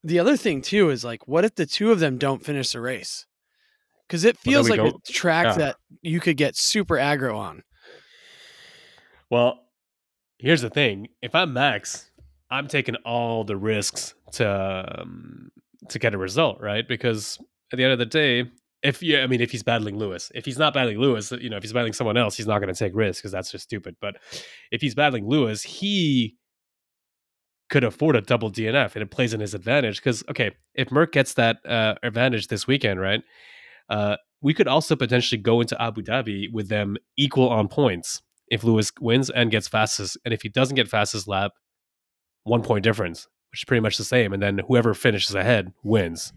the 0.03 0.19
other 0.19 0.37
thing 0.37 0.61
too 0.61 0.89
is 0.89 1.03
like 1.03 1.27
what 1.27 1.45
if 1.45 1.55
the 1.55 1.65
two 1.65 1.91
of 1.91 1.99
them 1.99 2.17
don't 2.17 2.43
finish 2.43 2.71
the 2.71 2.81
race? 2.81 3.25
Cuz 4.07 4.23
it 4.23 4.37
feels 4.37 4.69
we 4.69 4.77
like 4.77 4.87
a 4.87 4.91
go- 4.91 5.01
track 5.07 5.45
yeah. 5.45 5.57
that 5.57 5.75
you 6.01 6.19
could 6.19 6.37
get 6.37 6.55
super 6.55 6.95
aggro 6.95 7.35
on. 7.35 7.63
Well, 9.29 9.67
here's 10.39 10.61
the 10.61 10.69
thing: 10.69 11.09
if 11.21 11.35
I'm 11.35 11.53
Max, 11.53 12.09
I'm 12.49 12.67
taking 12.67 12.95
all 13.05 13.43
the 13.43 13.57
risks 13.57 14.15
to 14.33 14.99
um, 15.01 15.51
to 15.89 15.99
get 15.99 16.13
a 16.13 16.17
result, 16.17 16.59
right? 16.59 16.87
Because 16.87 17.37
at 17.71 17.77
the 17.77 17.83
end 17.83 17.93
of 17.93 17.99
the 17.99 18.05
day, 18.05 18.49
if 18.81 19.03
you, 19.03 19.19
I 19.19 19.27
mean, 19.27 19.41
if 19.41 19.51
he's 19.51 19.63
battling 19.63 19.97
Lewis, 19.97 20.31
if 20.33 20.45
he's 20.45 20.57
not 20.57 20.73
battling 20.73 20.99
Lewis, 20.99 21.31
you 21.31 21.49
know, 21.49 21.57
if 21.57 21.63
he's 21.63 21.73
battling 21.73 21.93
someone 21.93 22.17
else, 22.17 22.37
he's 22.37 22.47
not 22.47 22.59
going 22.59 22.73
to 22.73 22.77
take 22.77 22.95
risks 22.95 23.21
because 23.21 23.31
that's 23.31 23.51
just 23.51 23.65
stupid. 23.65 23.95
But 23.99 24.17
if 24.71 24.81
he's 24.81 24.95
battling 24.95 25.27
Lewis, 25.27 25.63
he 25.63 26.37
could 27.69 27.83
afford 27.83 28.15
a 28.15 28.21
double 28.21 28.51
DNF, 28.51 28.95
and 28.95 29.03
it 29.03 29.11
plays 29.11 29.33
in 29.33 29.39
his 29.39 29.53
advantage. 29.53 29.97
Because 29.97 30.23
okay, 30.29 30.51
if 30.75 30.91
Merc 30.91 31.11
gets 31.11 31.33
that 31.35 31.57
uh, 31.65 31.95
advantage 32.03 32.47
this 32.47 32.67
weekend, 32.67 32.99
right? 32.99 33.21
Uh, 33.89 34.15
we 34.41 34.53
could 34.53 34.67
also 34.67 34.95
potentially 34.95 35.41
go 35.41 35.59
into 35.59 35.79
Abu 35.81 36.01
Dhabi 36.01 36.51
with 36.51 36.69
them 36.69 36.95
equal 37.17 37.49
on 37.49 37.67
points 37.67 38.21
if 38.47 38.63
Lewis 38.63 38.91
wins 38.99 39.29
and 39.29 39.51
gets 39.51 39.67
fastest, 39.67 40.17
and 40.25 40.33
if 40.33 40.41
he 40.41 40.49
doesn't 40.49 40.75
get 40.75 40.87
fastest 40.87 41.27
lap, 41.27 41.51
one 42.43 42.63
point 42.63 42.83
difference, 42.83 43.27
which 43.51 43.61
is 43.61 43.65
pretty 43.65 43.81
much 43.81 43.97
the 43.97 44.03
same. 44.03 44.33
And 44.33 44.41
then 44.41 44.61
whoever 44.67 44.93
finishes 44.93 45.35
ahead 45.35 45.73
wins. 45.83 46.33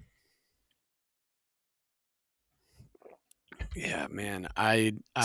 Yeah, 3.74 4.06
man. 4.10 4.48
I 4.56 4.94
uh. 5.16 5.22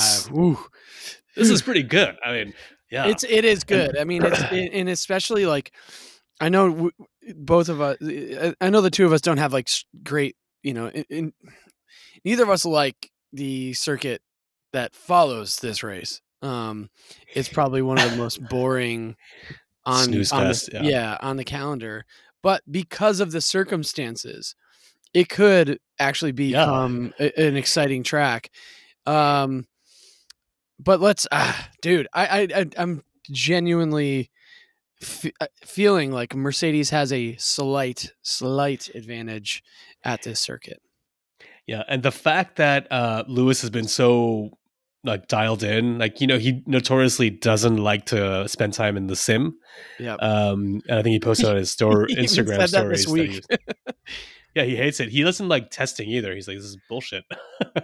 This 1.36 1.50
is 1.50 1.62
pretty 1.62 1.84
good. 1.84 2.16
I 2.26 2.32
mean, 2.34 2.54
Yeah, 2.92 3.08
It's 3.08 3.24
it 3.24 3.46
is 3.46 3.64
good. 3.64 3.98
I 3.98 4.04
mean, 4.04 4.24
it's 4.24 4.42
and 4.52 4.90
especially 4.90 5.46
like 5.46 5.74
I 6.40 6.50
know 6.50 6.70
w- 6.70 6.92
both 7.36 7.70
of 7.70 7.82
us. 7.82 7.98
I- 8.02 8.70
know 8.70 8.82
the 8.82 8.90
two 8.90 9.06
of 9.06 9.14
us 9.14 9.22
don't 9.22 9.38
have 9.38 9.54
like 9.54 9.70
great. 10.04 10.36
You 10.64 10.74
know, 10.74 10.88
in, 10.90 11.06
in, 11.10 11.34
neither 12.26 12.44
of 12.44 12.50
us 12.50 12.66
like 12.66 13.12
the 13.34 13.74
circuit 13.74 14.22
that 14.74 14.96
follows 14.96 15.58
this 15.58 15.84
race. 15.84 16.22
Um, 16.42 16.90
it's 17.34 17.50
probably 17.50 17.82
one 17.82 18.00
of 18.00 18.12
the 18.12 18.18
most 18.18 18.42
boring 18.50 19.16
on, 19.86 20.04
Snooze 20.06 20.32
on 20.32 20.48
the- 20.48 20.70
yeah. 20.74 20.82
yeah 20.84 21.18
on 21.22 21.38
the 21.38 21.44
calendar. 21.44 22.06
But 22.44 22.62
because 22.70 23.20
of 23.20 23.32
the 23.32 23.42
circumstances, 23.42 24.56
it 25.14 25.30
could 25.30 25.80
actually 26.00 26.32
become 26.32 27.14
a- 27.20 27.40
an 27.42 27.56
exciting 27.58 28.04
track. 28.04 28.50
Um, 29.06 29.66
but 30.80 31.00
let's, 31.02 31.28
ah, 31.32 31.70
dude, 31.82 32.08
I, 32.14 32.28
I, 32.28 32.48
I 32.62 32.66
I'm 32.78 33.04
genuinely 33.32 34.30
f- 35.02 35.26
uh, 35.42 35.48
feeling 35.66 36.12
like 36.12 36.36
Mercedes 36.36 36.90
has 36.92 37.12
a 37.12 37.36
slight, 37.38 38.12
slight 38.22 38.90
advantage 38.94 39.64
at 40.04 40.22
this 40.24 40.40
circuit. 40.40 40.82
Yeah, 41.66 41.84
and 41.88 42.04
the 42.04 42.12
fact 42.12 42.58
that 42.58 42.90
uh, 42.92 43.24
Lewis 43.28 43.62
has 43.62 43.70
been 43.70 43.88
so 43.88 44.58
like 45.04 45.28
dialed 45.28 45.64
in, 45.64 45.98
like 45.98 46.22
you 46.22 46.28
know, 46.28 46.38
he 46.38 46.62
notoriously 46.66 47.30
doesn't 47.30 47.78
like 47.78 48.06
to 48.08 48.48
spend 48.48 48.74
time 48.74 48.96
in 48.98 49.08
the 49.08 49.16
sim. 49.16 49.58
Yeah. 50.00 50.14
Um, 50.16 50.82
and 50.88 51.00
I 51.00 51.02
think 51.04 51.14
he 51.14 51.20
posted 51.20 51.50
on 51.50 51.56
his 51.56 51.72
store 51.78 52.08
Instagram 52.08 52.58
that 52.58 52.70
stories. 52.70 53.08
week. 53.08 53.44
he- 53.50 53.94
yeah, 54.58 54.64
he 54.64 54.76
hates 54.76 55.00
it. 55.00 55.10
He 55.10 55.22
doesn't 55.22 55.48
like 55.48 55.70
testing 55.70 56.10
either. 56.10 56.34
He's 56.34 56.48
like, 56.48 56.58
this 56.58 56.66
is 56.66 56.78
bullshit. 56.90 57.26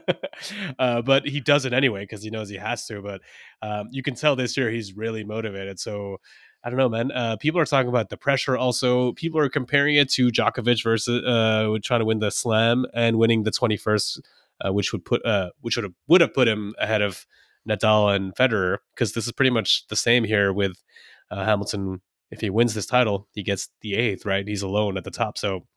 uh, 0.79 1.03
but 1.03 1.27
he 1.27 1.39
does 1.39 1.65
it 1.65 1.73
anyway 1.73 2.01
because 2.01 2.23
he 2.23 2.31
knows 2.31 2.49
he 2.49 2.57
has 2.57 2.87
to. 2.87 2.99
But 2.99 3.21
um, 3.61 3.89
you 3.91 4.01
can 4.01 4.15
tell 4.15 4.35
this 4.35 4.57
year 4.57 4.71
he's 4.71 4.97
really 4.97 5.23
motivated. 5.23 5.79
So 5.79 6.17
I 6.63 6.71
don't 6.71 6.79
know, 6.79 6.89
man. 6.89 7.11
Uh, 7.11 7.37
people 7.37 7.61
are 7.61 7.65
talking 7.65 7.89
about 7.89 8.09
the 8.09 8.17
pressure. 8.17 8.57
Also, 8.57 9.11
people 9.11 9.39
are 9.39 9.49
comparing 9.49 9.97
it 9.97 10.09
to 10.13 10.29
Djokovic 10.29 10.83
versus 10.83 11.23
uh, 11.23 11.77
trying 11.83 11.99
to 11.99 12.05
win 12.05 12.17
the 12.17 12.31
Slam 12.31 12.87
and 12.95 13.19
winning 13.19 13.43
the 13.43 13.51
twenty 13.51 13.77
first, 13.77 14.19
uh, 14.65 14.73
which 14.73 14.91
would 14.93 15.05
put 15.05 15.23
uh, 15.23 15.51
which 15.61 15.75
would 15.75 15.83
have 15.83 15.93
would 16.07 16.21
have 16.21 16.33
put 16.33 16.47
him 16.47 16.73
ahead 16.79 17.03
of 17.03 17.27
Nadal 17.69 18.15
and 18.15 18.33
Federer 18.33 18.79
because 18.95 19.13
this 19.13 19.27
is 19.27 19.31
pretty 19.31 19.51
much 19.51 19.85
the 19.89 19.95
same 19.95 20.23
here 20.23 20.51
with 20.51 20.81
uh, 21.29 21.45
Hamilton. 21.45 22.01
If 22.31 22.41
he 22.41 22.49
wins 22.49 22.73
this 22.73 22.87
title, 22.87 23.27
he 23.35 23.43
gets 23.43 23.69
the 23.81 23.93
eighth. 23.93 24.25
Right, 24.25 24.47
he's 24.47 24.63
alone 24.63 24.97
at 24.97 25.03
the 25.03 25.11
top. 25.11 25.37
So 25.37 25.67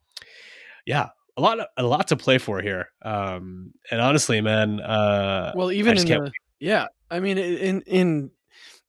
yeah, 0.86 1.08
a 1.36 1.40
lot 1.40 1.58
a 1.76 1.82
lot 1.82 2.08
to 2.08 2.16
play 2.16 2.38
for 2.38 2.62
here. 2.62 2.88
Um, 3.02 3.74
and 3.90 4.00
honestly, 4.00 4.40
man, 4.40 4.80
uh, 4.80 5.52
Well, 5.54 5.70
even 5.70 5.98
in 5.98 6.06
the 6.06 6.32
yeah, 6.60 6.86
I 7.10 7.20
mean, 7.20 7.36
in 7.36 7.82
in 7.82 8.30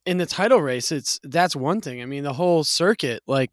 in 0.06 0.18
the 0.18 0.26
title 0.26 0.62
race, 0.62 0.92
it's 0.92 1.20
that's 1.24 1.56
one 1.56 1.82
thing. 1.82 2.02
I 2.02 2.06
mean, 2.06 2.24
the 2.24 2.34
whole 2.34 2.64
circuit, 2.64 3.22
like, 3.28 3.52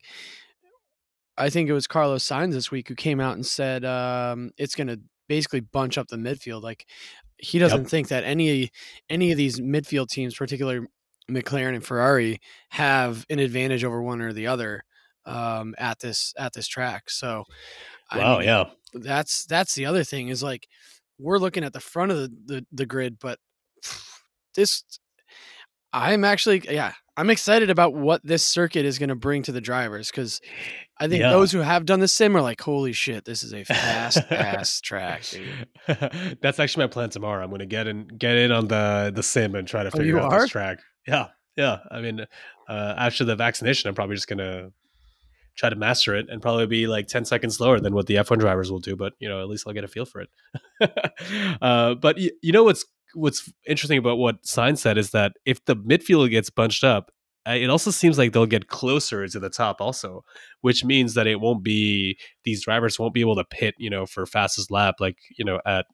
I 1.36 1.50
think 1.50 1.68
it 1.68 1.72
was 1.72 1.88
Carlos 1.88 2.24
Sainz 2.24 2.52
this 2.52 2.70
week 2.70 2.88
who 2.88 2.94
came 2.94 3.20
out 3.20 3.34
and 3.34 3.44
said 3.44 3.84
um, 3.84 4.52
it's 4.56 4.76
going 4.76 4.86
to 4.86 5.00
basically 5.28 5.60
bunch 5.60 5.98
up 5.98 6.06
the 6.08 6.16
midfield. 6.16 6.62
Like, 6.62 6.86
he 7.38 7.58
doesn't 7.58 7.86
think 7.86 8.08
that 8.08 8.22
any 8.24 8.70
any 9.10 9.32
of 9.32 9.36
these 9.38 9.58
midfield 9.58 10.08
teams, 10.08 10.36
particularly 10.36 10.86
McLaren 11.28 11.74
and 11.74 11.84
Ferrari, 11.84 12.40
have 12.68 13.26
an 13.28 13.40
advantage 13.40 13.82
over 13.82 14.00
one 14.00 14.20
or 14.20 14.32
the 14.32 14.46
other 14.46 14.84
um, 15.26 15.74
at 15.78 15.98
this 15.98 16.32
at 16.38 16.52
this 16.52 16.68
track. 16.68 17.10
So, 17.10 17.44
wow, 18.18 18.38
mean, 18.38 18.46
yeah. 18.48 18.64
that's 18.94 19.44
that's 19.46 19.74
the 19.74 19.86
other 19.86 20.04
thing 20.04 20.28
is 20.28 20.42
like 20.42 20.66
we're 21.18 21.38
looking 21.38 21.64
at 21.64 21.72
the 21.72 21.80
front 21.80 22.10
of 22.12 22.18
the, 22.18 22.30
the, 22.46 22.66
the 22.72 22.86
grid, 22.86 23.18
but 23.20 23.38
this 24.54 24.82
I'm 25.92 26.24
actually 26.24 26.62
yeah, 26.68 26.92
I'm 27.16 27.30
excited 27.30 27.70
about 27.70 27.94
what 27.94 28.20
this 28.24 28.44
circuit 28.44 28.84
is 28.84 28.98
going 28.98 29.08
to 29.10 29.14
bring 29.14 29.42
to 29.44 29.52
the 29.52 29.60
drivers 29.60 30.10
because 30.10 30.40
I 30.98 31.06
think 31.06 31.20
Yeah. 31.20 31.30
those 31.30 31.52
who 31.52 31.58
have 31.60 31.84
done 31.86 32.00
the 32.00 32.08
sim 32.08 32.36
are 32.36 32.42
like, 32.42 32.60
holy 32.60 32.92
shit, 32.92 33.24
this 33.24 33.42
is 33.44 33.52
a 33.54 33.62
fast 33.64 34.18
ass 34.30 34.80
track. 34.80 35.22
Dude. 35.30 36.38
That's 36.42 36.58
actually 36.58 36.84
my 36.84 36.88
plan 36.88 37.10
tomorrow. 37.10 37.44
I'm 37.44 37.50
gonna 37.50 37.66
get 37.66 37.86
in 37.86 38.08
get 38.08 38.36
in 38.36 38.50
on 38.50 38.66
the 38.68 39.12
the 39.14 39.22
sim 39.22 39.54
and 39.54 39.66
try 39.68 39.82
to 39.84 39.88
Oh, 39.88 39.98
figure 39.98 40.06
you 40.16 40.18
out 40.20 40.32
are? 40.32 40.40
this 40.40 40.50
track. 40.50 40.78
Yeah, 41.06 41.28
yeah. 41.56 41.78
I 41.90 42.00
mean, 42.00 42.20
uh, 42.68 42.94
after 42.96 43.24
the 43.24 43.36
vaccination, 43.36 43.88
I'm 43.88 43.94
probably 43.94 44.16
just 44.16 44.26
gonna 44.28 44.70
try 45.56 45.70
to 45.70 45.76
master 45.76 46.14
it 46.14 46.26
and 46.28 46.42
probably 46.42 46.66
be 46.66 46.86
like 46.86 47.06
10 47.06 47.24
seconds 47.24 47.56
slower 47.56 47.80
than 47.80 47.94
what 47.94 48.06
the 48.06 48.16
F1 48.16 48.38
drivers 48.38 48.70
will 48.70 48.80
do. 48.80 48.96
But 48.96 49.14
you 49.18 49.28
know, 49.28 49.40
at 49.40 49.48
least 49.48 49.64
I'll 49.66 49.74
get 49.74 49.84
a 49.84 49.88
feel 49.88 50.04
for 50.04 50.22
it. 50.22 50.28
uh, 51.62 51.94
but 51.94 52.18
you, 52.18 52.30
you 52.42 52.52
know 52.52 52.64
what's 52.64 52.84
what's 53.14 53.52
interesting 53.66 53.98
about 53.98 54.18
what 54.18 54.42
Sainz 54.42 54.78
said 54.78 54.98
is 54.98 55.10
that 55.10 55.32
if 55.44 55.64
the 55.64 55.76
midfield 55.76 56.30
gets 56.30 56.50
bunched 56.50 56.82
up, 56.82 57.10
uh, 57.46 57.52
it 57.52 57.68
also 57.68 57.90
seems 57.90 58.16
like 58.16 58.32
they'll 58.32 58.46
get 58.46 58.68
closer 58.68 59.28
to 59.28 59.38
the 59.38 59.50
top 59.50 59.80
also 59.80 60.24
which 60.62 60.84
means 60.84 61.14
that 61.14 61.26
it 61.26 61.40
won't 61.40 61.62
be 61.62 62.18
these 62.44 62.64
drivers 62.64 62.98
won't 62.98 63.12
be 63.12 63.20
able 63.20 63.36
to 63.36 63.44
pit 63.44 63.74
you 63.78 63.90
know 63.90 64.06
for 64.06 64.24
fastest 64.24 64.70
lap 64.70 64.94
like 64.98 65.18
you 65.36 65.44
know 65.44 65.60
at 65.66 65.86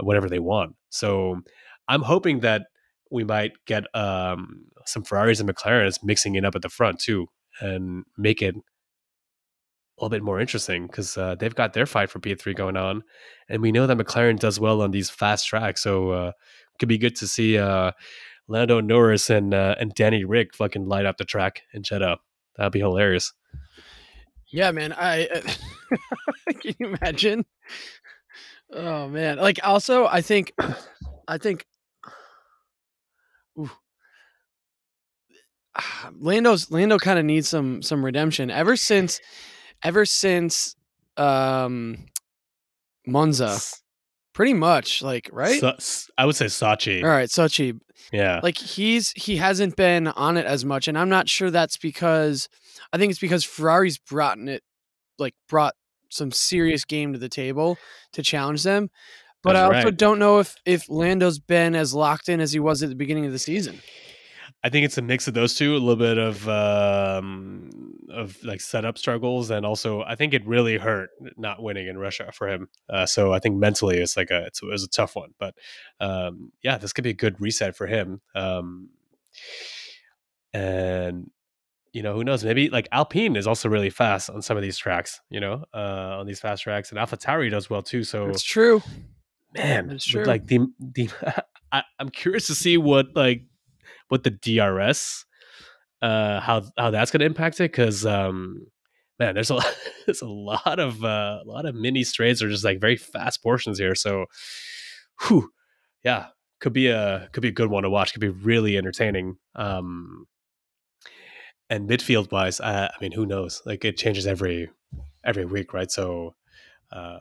whatever 0.00 0.28
they 0.28 0.38
want 0.38 0.74
so 0.90 1.40
i'm 1.88 2.02
hoping 2.02 2.40
that 2.40 2.66
we 3.10 3.24
might 3.24 3.52
get 3.66 3.84
um 3.94 4.66
some 4.84 5.02
ferraris 5.02 5.40
and 5.40 5.48
mclarens 5.48 5.98
mixing 6.02 6.34
it 6.34 6.44
up 6.44 6.54
at 6.54 6.62
the 6.62 6.68
front 6.68 6.98
too 6.98 7.26
and 7.60 8.04
make 8.18 8.42
it 8.42 8.54
a 9.98 10.04
little 10.04 10.10
bit 10.10 10.22
more 10.22 10.40
interesting 10.40 10.86
because 10.86 11.16
uh, 11.16 11.34
they've 11.36 11.54
got 11.54 11.72
their 11.72 11.86
fight 11.86 12.10
for 12.10 12.18
p3 12.18 12.54
going 12.54 12.76
on 12.76 13.02
and 13.48 13.62
we 13.62 13.72
know 13.72 13.86
that 13.86 13.96
mclaren 13.96 14.38
does 14.38 14.60
well 14.60 14.82
on 14.82 14.90
these 14.90 15.08
fast 15.08 15.46
tracks 15.46 15.82
so 15.82 16.10
uh 16.10 16.32
could 16.78 16.88
be 16.88 16.98
good 16.98 17.16
to 17.16 17.26
see 17.26 17.56
uh 17.56 17.90
Lando 18.48 18.80
Norris 18.80 19.28
and 19.30 19.52
uh, 19.52 19.74
and 19.78 19.92
Danny 19.94 20.24
Ric 20.24 20.54
fucking 20.54 20.86
light 20.86 21.06
up 21.06 21.16
the 21.16 21.24
track 21.24 21.62
in 21.72 21.82
Jeddah. 21.82 22.18
That'd 22.56 22.72
be 22.72 22.78
hilarious. 22.78 23.32
Yeah, 24.48 24.70
man. 24.70 24.92
I 24.92 25.28
can 26.60 26.74
you 26.78 26.94
imagine? 26.94 27.44
Oh 28.72 29.08
man. 29.08 29.38
Like 29.38 29.58
also, 29.64 30.06
I 30.06 30.20
think, 30.20 30.52
I 31.28 31.38
think, 31.38 31.66
ooh. 33.58 33.70
Lando's 36.18 36.70
Lando 36.70 36.98
kind 36.98 37.18
of 37.18 37.24
needs 37.24 37.48
some 37.48 37.82
some 37.82 38.04
redemption. 38.04 38.50
Ever 38.50 38.76
since, 38.76 39.20
ever 39.82 40.04
since, 40.04 40.76
um, 41.16 42.06
Monza, 43.06 43.58
pretty 44.32 44.54
much 44.54 45.02
like 45.02 45.30
right. 45.32 45.60
Sa- 45.60 45.74
s- 45.76 46.10
I 46.18 46.26
would 46.26 46.36
say 46.36 46.46
Sachi. 46.46 47.02
All 47.02 47.08
right, 47.08 47.28
Sochi. 47.28 47.78
Yeah. 48.12 48.40
Like 48.42 48.58
he's 48.58 49.10
he 49.12 49.36
hasn't 49.36 49.76
been 49.76 50.08
on 50.08 50.36
it 50.36 50.46
as 50.46 50.64
much, 50.64 50.88
and 50.88 50.98
I'm 50.98 51.08
not 51.08 51.28
sure 51.28 51.50
that's 51.50 51.76
because 51.76 52.48
I 52.92 52.98
think 52.98 53.10
it's 53.10 53.20
because 53.20 53.44
Ferrari's 53.44 53.98
brought 53.98 54.38
in 54.38 54.48
it, 54.48 54.62
like 55.18 55.34
brought 55.48 55.74
some 56.10 56.30
serious 56.30 56.84
game 56.84 57.12
to 57.12 57.18
the 57.18 57.28
table 57.28 57.78
to 58.12 58.22
challenge 58.22 58.62
them. 58.62 58.90
But 59.42 59.52
That's 59.52 59.62
I 59.62 59.76
also 59.76 59.88
right. 59.88 59.96
don't 59.96 60.18
know 60.18 60.38
if 60.40 60.54
if 60.64 60.88
Lando's 60.88 61.38
been 61.38 61.74
as 61.74 61.94
locked 61.94 62.28
in 62.28 62.40
as 62.40 62.52
he 62.52 62.58
was 62.60 62.82
at 62.82 62.88
the 62.88 62.94
beginning 62.96 63.26
of 63.26 63.32
the 63.32 63.38
season. 63.38 63.80
I 64.64 64.68
think 64.68 64.84
it's 64.84 64.98
a 64.98 65.02
mix 65.02 65.28
of 65.28 65.34
those 65.34 65.54
two, 65.54 65.72
a 65.72 65.78
little 65.78 65.94
bit 65.96 66.18
of 66.18 66.48
um, 66.48 67.70
of 68.10 68.42
like 68.44 68.60
setup 68.60 68.98
struggles, 68.98 69.50
and 69.50 69.64
also 69.66 70.02
I 70.02 70.14
think 70.14 70.34
it 70.34 70.46
really 70.46 70.78
hurt 70.78 71.10
not 71.36 71.62
winning 71.62 71.88
in 71.88 71.98
Russia 71.98 72.30
for 72.32 72.48
him. 72.48 72.68
Uh, 72.88 73.06
so 73.06 73.32
I 73.32 73.38
think 73.38 73.56
mentally 73.56 73.98
it's 73.98 74.16
like 74.16 74.30
a 74.30 74.46
it's, 74.46 74.62
it 74.62 74.66
was 74.66 74.84
a 74.84 74.88
tough 74.88 75.16
one, 75.16 75.34
but 75.38 75.54
um, 76.00 76.52
yeah, 76.62 76.78
this 76.78 76.92
could 76.92 77.04
be 77.04 77.10
a 77.10 77.14
good 77.14 77.40
reset 77.40 77.76
for 77.76 77.86
him. 77.86 78.20
Um, 78.34 78.90
and 80.52 81.30
you 81.92 82.02
know 82.02 82.14
who 82.14 82.24
knows? 82.24 82.44
Maybe 82.44 82.68
like 82.68 82.88
Alpine 82.92 83.36
is 83.36 83.46
also 83.46 83.68
really 83.68 83.90
fast 83.90 84.28
on 84.30 84.42
some 84.42 84.56
of 84.56 84.62
these 84.62 84.76
tracks. 84.76 85.20
You 85.30 85.40
know, 85.40 85.64
uh, 85.74 86.18
on 86.18 86.26
these 86.26 86.40
fast 86.40 86.62
tracks, 86.62 86.90
and 86.90 86.98
AlphaTauri 86.98 87.50
does 87.50 87.70
well 87.70 87.82
too. 87.82 88.04
So 88.04 88.28
It's 88.28 88.42
true. 88.42 88.82
man, 89.54 89.90
it's 89.90 90.04
true. 90.04 90.24
like 90.24 90.46
the 90.46 90.66
the 90.78 91.10
I, 91.72 91.82
I'm 91.98 92.10
curious 92.10 92.46
to 92.48 92.54
see 92.54 92.76
what 92.76 93.06
like 93.14 93.44
what 94.08 94.24
the 94.24 94.30
DRS 94.30 95.24
uh 96.02 96.40
how 96.40 96.62
how 96.76 96.90
that's 96.90 97.10
going 97.10 97.20
to 97.20 97.26
impact 97.26 97.60
it 97.60 97.72
because 97.72 98.04
um 98.04 98.66
man 99.18 99.34
there's 99.34 99.50
a 99.50 99.54
lot, 99.54 99.76
there's 100.06 100.22
a 100.22 100.28
lot 100.28 100.78
of 100.78 101.02
uh, 101.04 101.40
a 101.42 101.46
lot 101.46 101.66
of 101.66 101.74
mini 101.74 102.04
straights 102.04 102.42
or 102.42 102.48
just 102.48 102.64
like 102.64 102.80
very 102.80 102.96
fast 102.96 103.42
portions 103.42 103.78
here 103.78 103.94
so 103.94 104.26
whew, 105.22 105.50
yeah 106.04 106.26
could 106.60 106.72
be 106.72 106.88
a 106.88 107.28
could 107.32 107.42
be 107.42 107.48
a 107.48 107.52
good 107.52 107.70
one 107.70 107.82
to 107.82 107.90
watch 107.90 108.12
could 108.12 108.20
be 108.20 108.28
really 108.28 108.76
entertaining 108.76 109.36
um 109.54 110.26
and 111.70 111.88
midfield 111.88 112.30
wise 112.30 112.60
uh, 112.60 112.88
i 112.94 113.02
mean 113.02 113.12
who 113.12 113.26
knows 113.26 113.62
like 113.66 113.84
it 113.84 113.96
changes 113.96 114.26
every 114.26 114.70
every 115.24 115.44
week 115.44 115.72
right 115.72 115.90
so 115.90 116.34
uh 116.92 117.18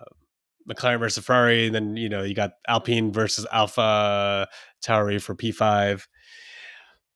McLaren 0.68 1.00
versus 1.00 1.24
Ferrari, 1.24 1.68
and 1.68 1.76
then 1.76 1.96
you 1.96 2.10
know 2.10 2.24
you 2.24 2.34
got 2.34 2.54
Alpine 2.68 3.12
versus 3.12 3.46
Alpha 3.52 4.48
Tauri 4.84 5.22
for 5.22 5.36
P5. 5.36 6.08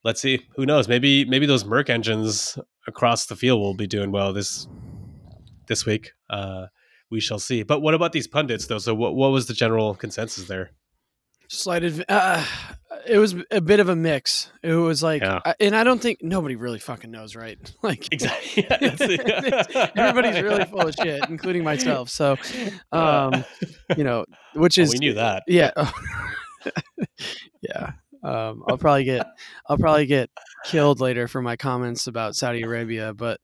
Let's 0.04 0.22
see, 0.22 0.46
who 0.56 0.66
knows? 0.66 0.88
Maybe 0.88 1.26
maybe 1.26 1.46
those 1.46 1.66
Merc 1.66 1.90
engines 1.90 2.58
across 2.88 3.26
the 3.26 3.36
field 3.36 3.60
will 3.60 3.74
be 3.76 3.88
doing 3.88 4.12
well 4.12 4.32
this 4.34 4.68
this 5.68 5.86
week. 5.86 6.12
Uh, 6.30 6.68
we 7.12 7.20
shall 7.20 7.40
see. 7.40 7.64
But 7.64 7.82
what 7.82 7.94
about 7.94 8.12
these 8.14 8.28
pundits 8.28 8.68
though? 8.68 8.78
So 8.78 8.94
what 8.94 9.16
what 9.16 9.32
was 9.32 9.48
the 9.48 9.54
general 9.54 9.96
consensus 9.96 10.48
there? 10.48 10.72
Slight 11.52 11.84
adv- 11.84 12.04
uh, 12.08 12.46
it 13.08 13.18
was 13.18 13.36
a 13.50 13.60
bit 13.60 13.80
of 13.80 13.90
a 13.90 13.96
mix. 13.96 14.52
It 14.62 14.74
was 14.76 15.02
like, 15.02 15.24
Yeah. 15.24 15.40
I- 15.44 15.56
and 15.60 15.76
I 15.76 15.84
don't 15.84 16.00
think 16.00 16.20
nobody 16.22 16.56
really 16.56 16.78
fucking 16.78 17.10
knows, 17.10 17.36
right? 17.36 17.58
Like 17.82 18.08
Exactly. 18.14 18.68
Everybody's 18.70 20.42
really 20.44 20.66
full 20.66 20.82
of 20.88 20.94
shit, 20.94 21.28
including 21.28 21.64
myself. 21.64 22.10
So, 22.10 22.38
um, 22.92 23.44
you 23.98 24.04
know, 24.04 24.26
which 24.54 24.78
is 24.78 24.92
we 24.94 25.00
knew 25.00 25.14
that. 25.16 25.42
yeah. 25.48 25.72
Um, 28.24 28.64
I'll 28.68 28.78
probably 28.78 29.06
get 29.06 29.26
I'll 29.68 29.78
probably 29.78 30.06
get 30.06 30.30
killed 30.66 31.00
later 31.00 31.28
for 31.28 31.42
my 31.42 31.56
comments 31.56 32.08
about 32.08 32.36
Saudi 32.36 32.64
Arabia, 32.64 33.14
but 33.14 33.40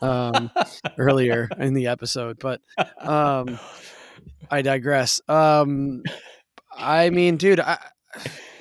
um, 0.00 0.50
earlier 0.98 1.48
in 1.58 1.74
the 1.74 1.88
episode. 1.88 2.38
But 2.38 2.60
um, 3.00 3.58
I 4.50 4.62
digress. 4.62 5.20
Um, 5.28 6.02
I 6.76 7.10
mean, 7.10 7.36
dude, 7.36 7.60
I 7.60 7.78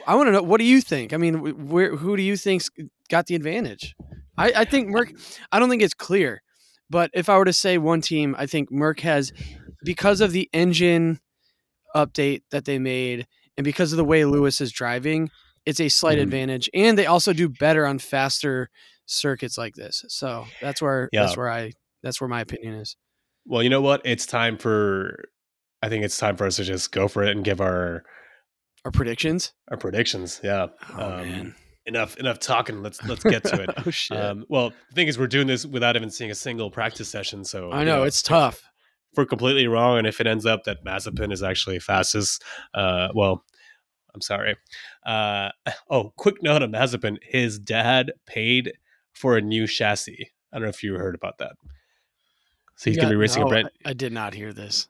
I 0.08 0.16
want 0.16 0.28
to 0.28 0.32
know 0.32 0.44
what 0.44 0.58
do 0.58 0.66
you 0.66 0.82
think? 0.82 1.14
I 1.14 1.18
mean, 1.18 1.68
where 1.68 1.96
who 1.96 2.18
do 2.18 2.24
you 2.24 2.36
think's 2.36 2.70
got 3.10 3.28
the 3.28 3.36
advantage? 3.36 3.96
I, 4.38 4.54
I 4.58 4.66
think 4.66 4.88
Merc. 4.88 5.14
I 5.52 5.60
don't 5.60 5.70
think 5.70 5.84
it's 5.84 5.94
clear, 5.94 6.42
but 6.90 7.12
if 7.14 7.30
I 7.30 7.38
were 7.38 7.46
to 7.46 7.54
say 7.54 7.78
one 7.78 8.02
team, 8.02 8.36
I 8.38 8.46
think 8.48 8.72
Merc 8.72 9.02
has 9.02 9.32
because 9.84 10.22
of 10.22 10.32
the 10.32 10.50
engine 10.52 11.20
update 11.96 12.42
that 12.52 12.66
they 12.66 12.80
made 12.80 13.28
and 13.58 13.66
because 13.66 13.92
of 13.92 13.98
the 13.98 14.06
way 14.06 14.26
Lewis 14.26 14.62
is 14.62 14.72
driving, 14.72 15.30
it's 15.70 15.80
a 15.80 15.90
slight 15.90 16.18
Mhm. 16.18 16.24
advantage. 16.24 16.70
And 16.74 16.98
they 16.98 17.06
also 17.06 17.34
do 17.34 17.48
better 17.50 17.86
on 17.86 18.00
faster 18.00 18.70
circuits 19.06 19.58
like 19.58 19.76
this. 19.76 20.04
So 20.08 20.46
that's 20.62 20.82
where 20.82 21.10
yeah. 21.12 21.24
that's 21.26 21.38
where 21.38 21.50
I 21.50 21.74
that's 22.04 22.20
where 22.22 22.28
my 22.28 22.42
opinion 22.42 22.76
is. 22.76 22.96
Well, 23.46 23.64
you 23.64 23.70
know 23.70 23.82
what? 23.82 24.02
It's 24.06 24.26
time 24.26 24.58
for. 24.58 25.26
I 25.82 25.90
think 25.90 26.04
it's 26.04 26.18
time 26.18 26.36
for 26.36 26.46
us 26.46 26.58
to 26.58 26.64
just 26.64 26.92
go 26.92 27.08
for 27.08 27.24
it 27.24 27.36
and 27.36 27.44
give 27.46 27.62
our 27.62 28.04
Our 28.86 28.92
predictions. 28.92 29.54
our 29.70 29.78
predictions. 29.78 30.40
Yeah. 30.44 30.68
Oh 30.98 31.04
Um. 31.20 31.56
Enough 31.86 32.18
enough 32.18 32.38
talking. 32.40 32.84
Let's 32.84 33.02
let's 33.06 33.24
get 33.24 33.44
to 33.46 33.64
it. 33.64 33.70
oh 33.86 33.90
shit. 33.90 34.16
Um, 34.18 34.46
well, 34.48 34.70
the 34.90 34.96
thing 34.96 35.08
is, 35.08 35.18
we're 35.18 35.26
doing 35.28 35.48
this 35.48 35.66
without 35.66 35.96
even 35.96 36.12
seeing 36.12 36.30
a 36.30 36.36
single 36.36 36.70
practice 36.70 37.10
session. 37.10 37.44
So 37.44 37.72
I 37.72 37.80
you 37.80 37.86
know 37.86 38.04
it's 38.04 38.22
tough. 38.22 38.58
if 39.12 39.18
we're 39.18 39.26
completely 39.26 39.66
wrong, 39.68 39.98
and 39.98 40.06
if 40.06 40.20
it 40.22 40.28
ends 40.28 40.46
up 40.46 40.66
that 40.66 40.84
Mazepin 40.86 41.32
is 41.32 41.42
actually 41.42 41.80
fastest, 41.80 42.44
uh, 42.76 43.08
well, 43.16 43.44
I'm 44.14 44.22
sorry. 44.22 44.56
Uh, 45.06 45.50
oh, 45.90 46.14
quick 46.18 46.42
note 46.42 46.64
on 46.64 46.72
Mazepin: 46.72 47.18
his 47.22 47.60
dad 47.60 48.14
paid 48.26 48.74
for 49.14 49.38
a 49.38 49.42
new 49.42 49.68
chassis. 49.68 50.32
I 50.52 50.58
don't 50.58 50.64
know 50.64 50.70
if 50.70 50.84
you 50.84 50.96
heard 50.96 51.16
about 51.16 51.38
that. 51.40 51.54
So 52.76 52.90
he's 52.90 52.98
Yeah, 52.98 53.04
gonna 53.04 53.14
be 53.14 53.18
racing 53.18 53.42
no, 53.42 53.48
a 53.48 53.50
brand. 53.50 53.70
I, 53.86 53.90
I 53.90 53.94
did 53.94 54.14
not 54.14 54.34
hear 54.34 54.54
this. 54.54 54.88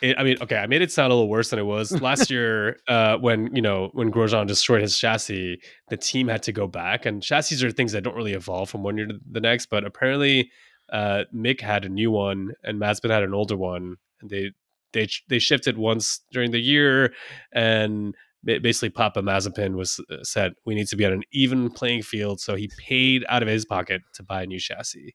It, 0.00 0.16
I 0.16 0.22
mean, 0.22 0.36
okay, 0.40 0.56
I 0.56 0.66
made 0.66 0.80
it 0.80 0.92
sound 0.92 1.12
a 1.12 1.14
little 1.14 1.28
worse 1.28 1.50
than 1.50 1.58
it 1.58 1.64
was 1.64 1.90
last 2.00 2.30
year. 2.30 2.78
Uh, 2.86 3.16
when 3.18 3.54
you 3.54 3.62
know 3.62 3.90
when 3.92 4.10
Grosjean 4.10 4.46
destroyed 4.46 4.82
his 4.82 4.96
chassis, 4.98 5.60
the 5.88 5.96
team 5.96 6.28
had 6.28 6.42
to 6.44 6.52
go 6.52 6.66
back, 6.66 7.04
and 7.04 7.22
chassis 7.22 7.64
are 7.64 7.70
things 7.70 7.92
that 7.92 8.02
don't 8.02 8.16
really 8.16 8.34
evolve 8.34 8.70
from 8.70 8.82
one 8.82 8.96
year 8.96 9.06
to 9.06 9.18
the 9.30 9.40
next. 9.40 9.66
But 9.66 9.84
apparently, 9.84 10.50
uh, 10.92 11.24
Mick 11.34 11.60
had 11.60 11.84
a 11.84 11.88
new 11.88 12.10
one, 12.10 12.52
and 12.62 12.80
Mazepin 12.80 13.10
had 13.10 13.22
an 13.22 13.34
older 13.34 13.56
one, 13.56 13.96
and 14.20 14.30
they 14.30 14.52
they 14.92 15.08
they 15.28 15.38
shifted 15.38 15.76
once 15.76 16.20
during 16.32 16.50
the 16.50 16.60
year, 16.60 17.12
and 17.52 18.14
basically 18.44 18.90
Papa 18.90 19.20
Mazepin 19.20 19.74
was 19.74 20.00
uh, 20.10 20.22
said 20.22 20.54
we 20.64 20.74
need 20.74 20.88
to 20.88 20.96
be 20.96 21.04
on 21.04 21.12
an 21.12 21.22
even 21.32 21.70
playing 21.70 22.02
field, 22.02 22.40
so 22.40 22.54
he 22.54 22.70
paid 22.78 23.24
out 23.28 23.42
of 23.42 23.48
his 23.48 23.64
pocket 23.64 24.02
to 24.14 24.22
buy 24.22 24.42
a 24.42 24.46
new 24.46 24.58
chassis. 24.60 25.14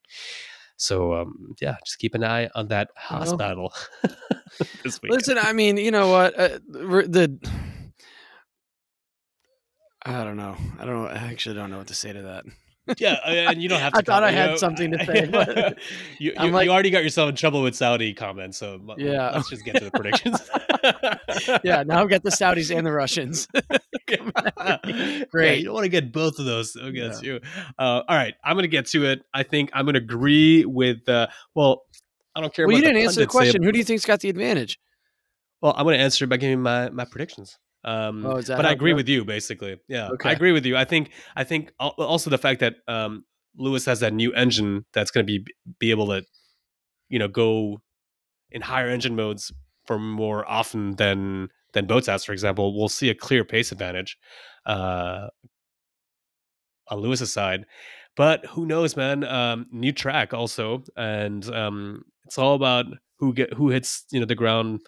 So 0.78 1.14
um, 1.14 1.56
yeah, 1.62 1.76
just 1.86 2.00
keep 2.00 2.16
an 2.16 2.24
eye 2.24 2.50
on 2.56 2.68
that 2.70 2.90
Haas 2.96 3.28
Well, 3.28 3.38
battle 3.38 3.74
this. 4.84 5.00
Listen, 5.04 5.38
I 5.38 5.54
mean, 5.54 5.78
you 5.78 5.92
know 5.92 6.10
what? 6.10 6.38
Uh, 6.38 6.60
the 6.68 7.08
the- 7.10 7.50
I 10.06 10.24
don't 10.26 10.36
know. 10.36 10.58
I 10.80 10.86
don't 10.86 11.02
know. 11.02 11.08
I 11.08 11.16
actually 11.16 11.56
don't 11.56 11.72
know 11.72 11.78
what 11.78 11.88
to 11.88 11.96
say 11.96 12.12
to 12.12 12.22
that. 12.24 12.44
Yeah, 12.98 13.16
and 13.50 13.62
you 13.62 13.70
don't 13.70 13.80
have 13.80 13.94
to. 13.94 14.00
I 14.00 14.02
thought 14.02 14.24
I 14.24 14.28
comment, 14.32 14.36
you 14.36 14.42
had 14.42 14.50
know, 14.52 14.56
something 14.58 14.92
to 14.92 15.06
say, 15.06 15.26
but 15.28 15.78
you, 16.20 16.34
you, 16.40 16.50
like- 16.52 16.66
you 16.66 16.72
already 16.72 16.90
got 16.90 17.04
yourself 17.04 17.30
in 17.30 17.36
trouble 17.36 17.62
with 17.62 17.76
Saudi 17.76 18.14
comments, 18.14 18.58
so 18.58 18.80
Yeah. 18.98 19.32
let's 19.32 19.50
just 19.50 19.64
get 19.66 19.76
to 19.78 19.86
the 19.86 19.92
predictions. 19.92 20.40
yeah, 21.64 21.84
now 21.84 22.02
I've 22.02 22.10
got 22.10 22.24
the 22.24 22.30
Saudis 22.30 22.76
and 22.76 22.86
the 22.86 22.92
Russians. 22.92 23.48
Yeah, 24.10 25.26
Great. 25.32 25.60
you 25.60 25.66
don't 25.66 25.74
want 25.74 25.86
to 25.86 25.90
get 25.90 26.12
both 26.12 26.38
of 26.38 26.46
those 26.46 26.76
against 26.76 27.24
you. 27.24 27.40
Uh, 27.80 28.02
all 28.08 28.16
right, 28.16 28.36
I'm 28.44 28.54
going 28.56 28.64
to 28.64 28.68
get 28.68 28.86
to 28.88 29.06
it. 29.06 29.24
I 29.34 29.42
think 29.44 29.72
I'm 29.74 29.86
going 29.86 29.96
to 29.96 30.02
agree 30.02 30.66
with. 30.66 31.08
Uh, 31.10 31.28
well, 31.56 31.84
I 32.36 32.42
don't 32.42 32.54
care. 32.54 32.68
well, 32.68 32.76
you 32.76 32.84
didn't 32.84 32.98
answer 33.02 33.22
the 33.22 33.28
pundits 33.28 33.34
say 33.34 33.38
question. 33.38 33.64
Who 33.64 33.72
do 33.72 33.78
you 33.80 33.84
think's 33.84 34.06
got 34.06 34.20
the 34.20 34.30
advantage? 34.30 34.80
Well, 35.62 35.74
I'm 35.76 35.86
going 35.86 35.98
to 35.98 36.04
answer 36.04 36.28
by 36.28 36.38
giving 36.38 36.62
my 36.62 36.90
my 36.90 37.06
predictions. 37.06 37.58
Um, 37.84 38.26
Oh, 38.26 38.42
but 38.48 38.66
I 38.66 38.72
agree 38.72 38.94
with 38.94 39.10
you 39.10 39.26
basically. 39.26 39.80
Yeah, 39.88 40.10
Okay. 40.12 40.30
I 40.30 40.32
agree 40.32 40.52
with 40.52 40.66
you. 40.66 40.78
I 40.78 40.86
think 40.86 41.12
I 41.36 41.44
think 41.44 41.72
also 41.80 42.30
the 42.30 42.38
fact 42.38 42.60
that 42.62 42.76
um, 42.88 43.26
Lewis 43.58 43.86
has 43.86 44.00
that 44.00 44.14
new 44.14 44.34
engine 44.34 44.86
that's 44.94 45.12
going 45.12 45.26
to 45.26 45.40
be 45.40 45.46
be 45.80 45.92
able 45.92 46.08
to, 46.08 46.24
you 47.10 47.20
know, 47.20 47.28
go 47.28 47.82
in 48.52 48.62
higher 48.62 48.88
engine 48.88 49.16
modes 49.16 49.52
for 49.86 50.00
more 50.00 50.50
often 50.50 50.96
than 50.96 51.50
than 51.74 51.88
Bottas, 51.88 52.26
for 52.26 52.34
example. 52.34 52.78
We'll 52.78 52.90
see 52.90 53.10
a 53.10 53.16
clear 53.16 53.44
pace 53.44 53.72
advantage 53.72 54.18
uh, 54.66 55.28
on 56.90 57.00
Lewis's 57.00 57.34
side. 57.34 57.66
But 58.16 58.46
who 58.46 58.66
knows, 58.66 58.96
man? 58.96 59.24
Um, 59.24 59.66
new 59.72 59.92
track 59.92 60.34
also, 60.34 60.84
and 60.96 61.44
um, 61.54 62.04
it's 62.26 62.38
all 62.38 62.54
about 62.54 62.86
who 63.18 63.34
get 63.34 63.54
who 63.54 63.70
hits 63.70 64.06
you 64.12 64.20
know 64.20 64.26
the 64.26 64.36
ground 64.36 64.82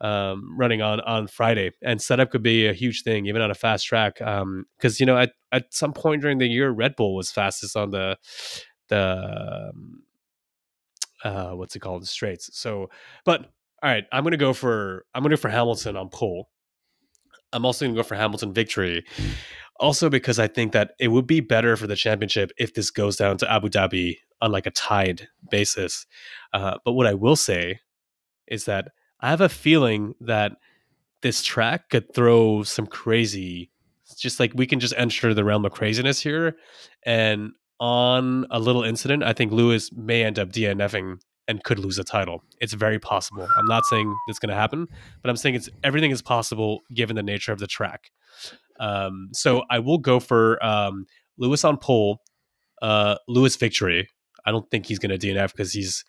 um, 0.00 0.56
running 0.56 0.82
on 0.82 1.00
on 1.00 1.26
Friday, 1.26 1.72
and 1.82 2.00
setup 2.00 2.30
could 2.30 2.42
be 2.42 2.66
a 2.66 2.72
huge 2.72 3.02
thing, 3.02 3.26
even 3.26 3.42
on 3.42 3.50
a 3.50 3.54
fast 3.54 3.86
track. 3.86 4.18
Because 4.18 5.00
you 5.00 5.06
know, 5.06 5.16
at 5.16 5.32
at 5.52 5.72
some 5.72 5.92
point 5.92 6.22
during 6.22 6.38
the 6.38 6.46
year, 6.46 6.70
Red 6.70 6.96
Bull 6.96 7.14
was 7.14 7.30
fastest 7.30 7.76
on 7.76 7.90
the 7.90 8.16
the 8.88 9.70
um, 9.70 10.02
uh, 11.24 11.50
what's 11.50 11.76
it 11.76 11.80
called, 11.80 12.02
the 12.02 12.06
straights. 12.06 12.50
So, 12.58 12.90
but 13.24 13.50
all 13.82 13.90
right, 13.90 14.04
I'm 14.12 14.24
gonna 14.24 14.36
go 14.36 14.52
for 14.52 15.04
I'm 15.14 15.22
gonna 15.22 15.36
go 15.36 15.40
for 15.40 15.50
Hamilton 15.50 15.96
on 15.96 16.08
pole. 16.08 16.48
I'm 17.52 17.64
also 17.64 17.84
gonna 17.84 17.96
go 17.96 18.02
for 18.02 18.14
Hamilton 18.16 18.52
victory. 18.52 19.04
Also, 19.78 20.10
because 20.10 20.38
I 20.38 20.46
think 20.46 20.72
that 20.72 20.92
it 20.98 21.08
would 21.08 21.26
be 21.26 21.40
better 21.40 21.74
for 21.76 21.86
the 21.86 21.96
championship 21.96 22.52
if 22.58 22.74
this 22.74 22.90
goes 22.90 23.16
down 23.16 23.38
to 23.38 23.50
Abu 23.50 23.68
Dhabi 23.68 24.16
on 24.42 24.52
like 24.52 24.66
a 24.66 24.70
tied 24.70 25.28
basis. 25.50 26.06
Uh, 26.52 26.76
but 26.84 26.92
what 26.92 27.06
I 27.06 27.14
will 27.14 27.36
say 27.36 27.80
is 28.46 28.66
that 28.66 28.88
I 29.20 29.30
have 29.30 29.40
a 29.40 29.48
feeling 29.48 30.14
that 30.20 30.52
this 31.22 31.42
track 31.42 31.90
could 31.90 32.14
throw 32.14 32.62
some 32.62 32.86
crazy. 32.86 33.70
It's 34.04 34.20
just 34.20 34.40
like 34.40 34.52
we 34.54 34.66
can 34.66 34.80
just 34.80 34.94
enter 34.96 35.34
the 35.34 35.44
realm 35.44 35.64
of 35.64 35.72
craziness 35.72 36.20
here, 36.20 36.56
and 37.04 37.52
on 37.78 38.46
a 38.50 38.58
little 38.58 38.82
incident, 38.82 39.22
I 39.22 39.32
think 39.32 39.52
Lewis 39.52 39.90
may 39.92 40.22
end 40.22 40.38
up 40.38 40.50
DNFing 40.50 41.20
and 41.48 41.64
could 41.64 41.78
lose 41.78 41.98
a 41.98 42.04
title. 42.04 42.44
It's 42.60 42.74
very 42.74 42.98
possible. 42.98 43.48
I'm 43.56 43.66
not 43.66 43.84
saying 43.86 44.14
it's 44.28 44.38
going 44.38 44.50
to 44.50 44.54
happen, 44.54 44.86
but 45.22 45.30
I'm 45.30 45.36
saying 45.36 45.56
it's 45.56 45.68
everything 45.82 46.10
is 46.10 46.22
possible 46.22 46.80
given 46.94 47.16
the 47.16 47.22
nature 47.22 47.52
of 47.52 47.58
the 47.58 47.66
track. 47.66 48.10
Um, 48.78 49.30
so 49.32 49.64
I 49.68 49.80
will 49.80 49.98
go 49.98 50.20
for 50.20 50.64
um, 50.64 51.06
Lewis 51.38 51.64
on 51.64 51.76
pole, 51.76 52.20
uh, 52.82 53.16
Lewis 53.26 53.56
victory. 53.56 54.08
I 54.46 54.52
don't 54.52 54.70
think 54.70 54.86
he's 54.86 54.98
going 54.98 55.18
to 55.18 55.26
DNF 55.26 55.52
because 55.52 55.72
he's 55.72 56.04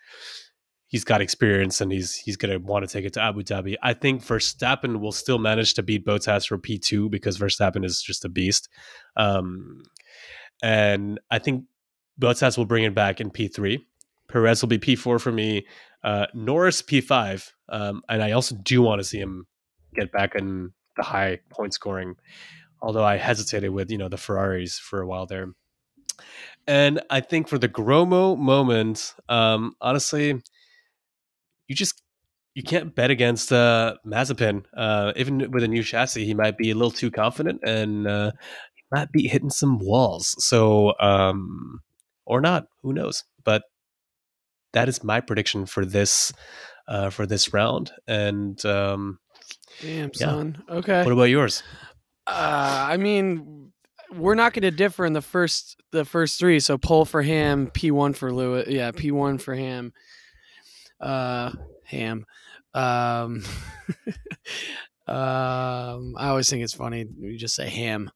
he's 0.92 1.06
got 1.06 1.22
experience 1.22 1.80
and 1.80 1.92
he's 1.92 2.16
he's 2.16 2.38
going 2.38 2.52
to 2.52 2.58
want 2.58 2.88
to 2.88 2.92
take 2.92 3.06
it 3.06 3.14
to 3.14 3.22
Abu 3.22 3.44
Dhabi. 3.44 3.76
I 3.82 3.94
think 3.94 4.22
Verstappen 4.22 5.00
will 5.00 5.14
still 5.14 5.40
manage 5.40 5.74
to 5.76 5.84
beat 5.84 6.06
Bottas 6.06 6.46
for 6.48 6.58
P 6.58 6.78
two 6.78 7.10
because 7.10 7.40
Verstappen 7.40 7.84
is 7.84 8.02
just 8.02 8.26
a 8.26 8.30
beast, 8.30 8.70
um, 9.16 9.84
and 10.62 11.20
I 11.32 11.40
think 11.40 11.66
Bottas 12.20 12.58
will 12.58 12.66
bring 12.66 12.84
it 12.84 12.94
back 12.94 13.22
in 13.22 13.32
P 13.32 13.48
three. 13.48 13.88
Perez 14.28 14.62
will 14.62 14.70
be 14.70 14.78
P 14.78 14.96
four 14.96 15.18
for 15.18 15.32
me. 15.32 15.66
Uh, 16.04 16.28
Norris 16.34 16.82
P 16.82 17.02
five, 17.02 17.54
um, 17.70 18.04
and 18.10 18.22
I 18.22 18.32
also 18.32 18.56
do 18.56 18.82
want 18.82 19.00
to 19.00 19.04
see 19.04 19.20
him 19.20 19.48
get 19.96 20.12
back 20.12 20.36
in 20.36 20.74
the 20.98 21.04
high 21.04 21.40
point 21.50 21.74
scoring. 21.74 22.16
Although 22.82 23.04
I 23.04 23.18
hesitated 23.18 23.70
with 23.70 23.90
you 23.90 23.98
know 23.98 24.10
the 24.10 24.18
Ferraris 24.18 24.78
for 24.78 25.02
a 25.02 25.08
while 25.08 25.26
there. 25.26 25.54
And 26.68 27.02
I 27.10 27.22
think 27.22 27.48
for 27.48 27.58
the 27.58 27.70
Gromo 27.70 28.38
moment, 28.38 29.16
um, 29.30 29.76
honestly, 29.82 30.42
you 31.72 31.76
just 31.76 32.02
you 32.54 32.64
can't 32.64 32.94
bet 32.94 33.10
against 33.12 33.54
uh, 33.54 33.96
Mazepin. 34.06 34.66
Uh, 34.76 35.14
even 35.16 35.50
with 35.52 35.64
a 35.64 35.70
new 35.70 35.84
chassis, 35.84 36.26
he 36.26 36.34
might 36.34 36.58
be 36.58 36.70
a 36.70 36.76
little 36.76 36.92
too 36.92 37.10
confident 37.10 37.62
and 37.66 38.06
uh, 38.06 38.32
he 38.76 38.84
might 38.92 39.10
be 39.14 39.26
hitting 39.26 39.50
some 39.50 39.80
walls. 39.80 40.36
So 40.40 40.94
um, 41.00 41.80
or 42.26 42.42
not, 42.42 42.66
who 42.84 42.92
knows? 42.92 43.24
But 43.46 43.64
that 44.74 44.90
is 44.90 45.02
my 45.02 45.22
prediction 45.22 45.66
for 45.66 45.86
this 45.86 46.34
uh, 46.90 47.10
for 47.10 47.26
this 47.26 47.54
round. 47.54 47.94
And 48.06 48.64
um, 48.66 49.20
Damn, 49.80 50.12
Yeah. 50.14 50.26
son. 50.26 50.62
Okay. 50.70 51.06
what 51.06 51.14
about 51.14 51.30
yours? 51.30 51.64
Uh, 52.28 52.86
I 52.90 52.98
mean, 52.98 53.72
we're 54.14 54.36
not 54.36 54.52
going 54.52 54.64
to 54.64 54.72
differ 54.72 55.06
in 55.06 55.14
the 55.14 55.22
first 55.22 55.82
the 55.94 56.04
first 56.04 56.38
three. 56.38 56.60
So 56.60 56.78
pole 56.78 57.06
for 57.06 57.22
Ham, 57.22 57.72
P 57.74 57.92
one 57.92 58.12
for 58.12 58.34
Lewis. 58.34 58.68
Yeah, 58.68 58.92
P 58.92 59.12
one 59.12 59.38
for 59.38 59.56
Ham. 59.56 59.94
Uh, 61.02 61.52
Ham. 61.86 62.26
Um, 62.74 63.44
Um, 65.08 66.16
I 66.18 66.30
always 66.30 66.50
think 66.50 66.64
it's 66.64 66.74
funny. 66.74 67.06
We 67.20 67.36
just 67.36 67.56
say 67.56 67.68
ham. 67.70 68.10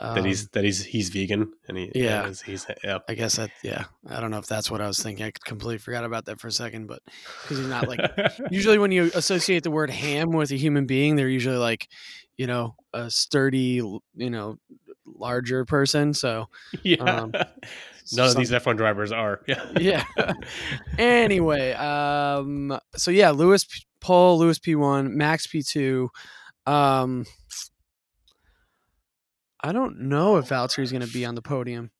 Um, 0.00 0.14
that 0.14 0.24
he's 0.24 0.46
that 0.50 0.62
he's 0.62 0.84
he's 0.84 1.08
vegan 1.08 1.50
and 1.66 1.76
he 1.76 1.90
Yeah. 1.96 2.28
he's, 2.28 2.40
he's 2.42 2.66
yeah. 2.84 2.98
I 3.08 3.14
guess 3.14 3.36
that. 3.36 3.50
Yeah. 3.64 3.84
I 4.08 4.20
don't 4.20 4.30
know 4.30 4.38
if 4.38 4.46
that's 4.46 4.70
what 4.70 4.80
I 4.80 4.86
was 4.86 5.02
thinking. 5.02 5.26
I 5.26 5.32
completely 5.44 5.78
forgot 5.78 6.04
about 6.04 6.26
that 6.26 6.38
for 6.38 6.46
a 6.46 6.52
second, 6.52 6.86
but 6.86 7.00
because 7.42 7.58
he's 7.58 7.66
not 7.66 7.88
like 7.88 7.98
usually 8.52 8.78
when 8.78 8.92
you 8.92 9.10
associate 9.14 9.64
the 9.64 9.72
word 9.72 9.90
ham 9.90 10.28
with 10.30 10.52
a 10.52 10.56
human 10.56 10.86
being, 10.86 11.16
they're 11.16 11.28
usually 11.28 11.56
like, 11.56 11.88
you 12.36 12.46
know, 12.46 12.76
a 12.92 13.10
sturdy, 13.10 13.82
you 14.14 14.30
know, 14.30 14.56
larger 15.04 15.64
person. 15.64 16.14
So 16.14 16.46
yeah. 16.84 17.02
um, 17.02 17.32
None 18.16 18.28
of 18.28 18.36
these 18.36 18.50
some- 18.50 18.60
F1 18.60 18.76
drivers 18.76 19.12
are. 19.12 19.40
Yeah. 19.48 20.04
yeah. 20.16 20.32
anyway, 20.98 21.72
um, 21.72 22.78
so 22.96 23.10
yeah, 23.10 23.30
Lewis 23.30 23.66
Paul, 24.00 24.38
Lewis 24.38 24.58
P 24.58 24.74
one, 24.74 25.16
Max 25.16 25.46
P 25.46 25.62
two. 25.62 26.10
Um, 26.66 27.24
I 29.60 29.72
don't 29.72 30.02
know 30.02 30.36
if 30.36 30.48
Valtteri's 30.48 30.92
going 30.92 31.06
to 31.06 31.12
be 31.12 31.24
on 31.24 31.34
the 31.34 31.42
podium. 31.42 31.90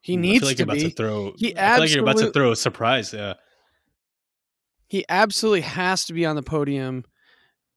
He 0.00 0.16
needs 0.16 0.44
like 0.44 0.56
to 0.56 0.66
be. 0.66 0.80
to 0.80 0.90
throw. 0.90 1.32
He 1.36 1.56
I 1.56 1.74
feel 1.74 1.80
like 1.80 1.94
you're 1.94 2.02
about 2.02 2.18
to 2.18 2.30
throw 2.32 2.52
a 2.52 2.56
surprise. 2.56 3.12
Yeah. 3.12 3.34
he 4.88 5.04
absolutely 5.08 5.60
has 5.62 6.04
to 6.06 6.12
be 6.12 6.26
on 6.26 6.36
the 6.36 6.42
podium 6.42 7.04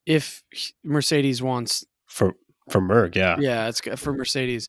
if 0.05 0.43
Mercedes 0.83 1.41
wants. 1.41 1.85
For 2.07 2.33
for 2.69 2.81
Merc, 2.81 3.15
yeah. 3.15 3.35
Yeah, 3.39 3.67
it's 3.67 3.81
for 4.01 4.13
Mercedes, 4.13 4.67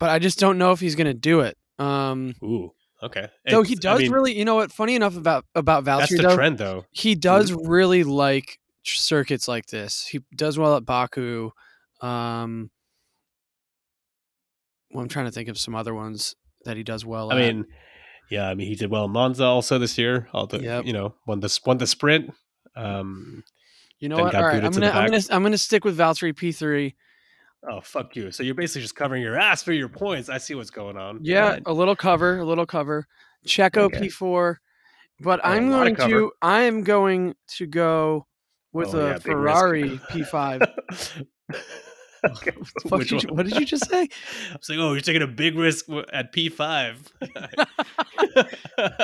but 0.00 0.10
I 0.10 0.18
just 0.18 0.38
don't 0.40 0.58
know 0.58 0.72
if 0.72 0.80
he's 0.80 0.96
going 0.96 1.06
to 1.06 1.14
do 1.14 1.40
it. 1.40 1.56
Um, 1.78 2.34
Ooh. 2.42 2.72
Okay. 3.02 3.28
though 3.48 3.62
he 3.62 3.74
It's- 3.74 3.84
I 3.86 3.92
does 3.94 4.00
mean, 4.02 4.10
really, 4.12 4.36
you 4.36 4.44
know 4.44 4.56
what? 4.56 4.72
Funny 4.72 4.94
enough 4.96 5.16
about 5.16 5.44
about 5.54 5.84
That's 5.84 6.10
Valtteri 6.12 6.16
the 6.16 6.22
though, 6.28 6.34
trend, 6.34 6.58
though. 6.58 6.84
he 6.90 7.14
does 7.14 7.52
really 7.52 8.02
like 8.04 8.58
circuits 8.82 9.46
like 9.46 9.66
this. 9.66 10.06
He 10.06 10.20
does 10.34 10.58
well 10.58 10.76
at 10.76 10.84
Baku. 10.84 11.50
Um, 12.00 12.70
well, 14.90 15.02
I'm 15.02 15.08
trying 15.08 15.26
to 15.26 15.30
think 15.32 15.48
of 15.48 15.58
some 15.58 15.74
other 15.74 15.94
ones 15.94 16.34
that 16.64 16.76
he 16.76 16.82
does 16.82 17.04
well. 17.04 17.30
I 17.30 17.36
at. 17.36 17.54
mean, 17.54 17.66
yeah. 18.30 18.48
I 18.48 18.54
mean, 18.54 18.66
he 18.68 18.74
did 18.74 18.90
well 18.90 19.04
in 19.04 19.10
Monza 19.12 19.44
also 19.44 19.78
this 19.78 19.96
year. 19.98 20.28
The 20.32 20.58
Yep. 20.60 20.86
you 20.86 20.92
know 20.92 21.14
won 21.26 21.40
the 21.40 21.60
won 21.64 21.78
the 21.78 21.86
sprint. 21.86 22.32
Um. 22.74 23.44
you 24.00 24.08
know 24.08 24.16
what? 24.16 24.34
All 24.34 24.42
right, 24.42 24.64
I'm 24.64 24.72
gonna 24.72 24.90
I'm 24.90 25.10
gonna 25.10 25.22
I'm 25.30 25.42
gonna 25.42 25.58
stick 25.58 25.84
with 25.84 25.96
Valtteri 25.98 26.32
P3. 26.34 26.94
Oh 27.70 27.80
fuck 27.80 28.14
you! 28.14 28.30
So 28.30 28.42
you're 28.42 28.54
basically 28.54 28.82
just 28.82 28.94
covering 28.94 29.22
your 29.22 29.36
ass 29.38 29.62
for 29.62 29.72
your 29.72 29.88
points. 29.88 30.28
I 30.28 30.38
see 30.38 30.54
what's 30.54 30.70
going 30.70 30.96
on. 30.96 31.20
Yeah, 31.22 31.58
a 31.66 31.72
little 31.72 31.96
cover, 31.96 32.38
a 32.38 32.44
little 32.44 32.66
cover. 32.66 33.06
Checo 33.46 33.82
Okay. 33.84 34.06
P4, 34.08 34.56
but 35.20 35.40
Oh, 35.42 35.48
I'm 35.48 35.68
going 35.70 35.96
to 35.96 36.32
I'm 36.42 36.82
going 36.82 37.34
to 37.56 37.66
go 37.66 38.26
with 38.72 38.94
Oh, 38.94 39.00
a 39.00 39.08
yeah. 39.10 39.18
Ferrari 39.18 39.98
P5. 40.10 40.62
okay. 42.24 42.50
The 42.82 42.88
fuck 42.88 42.98
Which 42.98 43.08
did 43.10 43.22
you- 43.22 43.28
what 43.34 43.46
did 43.46 43.56
you 43.58 43.64
just 43.64 43.88
say? 43.88 44.02
I 44.02 44.56
was 44.56 44.68
like, 44.68 44.78
oh, 44.78 44.92
you're 44.92 45.00
taking 45.00 45.22
a 45.22 45.26
big 45.28 45.56
risk 45.56 45.86
at 46.12 46.32
P5. 46.34 46.96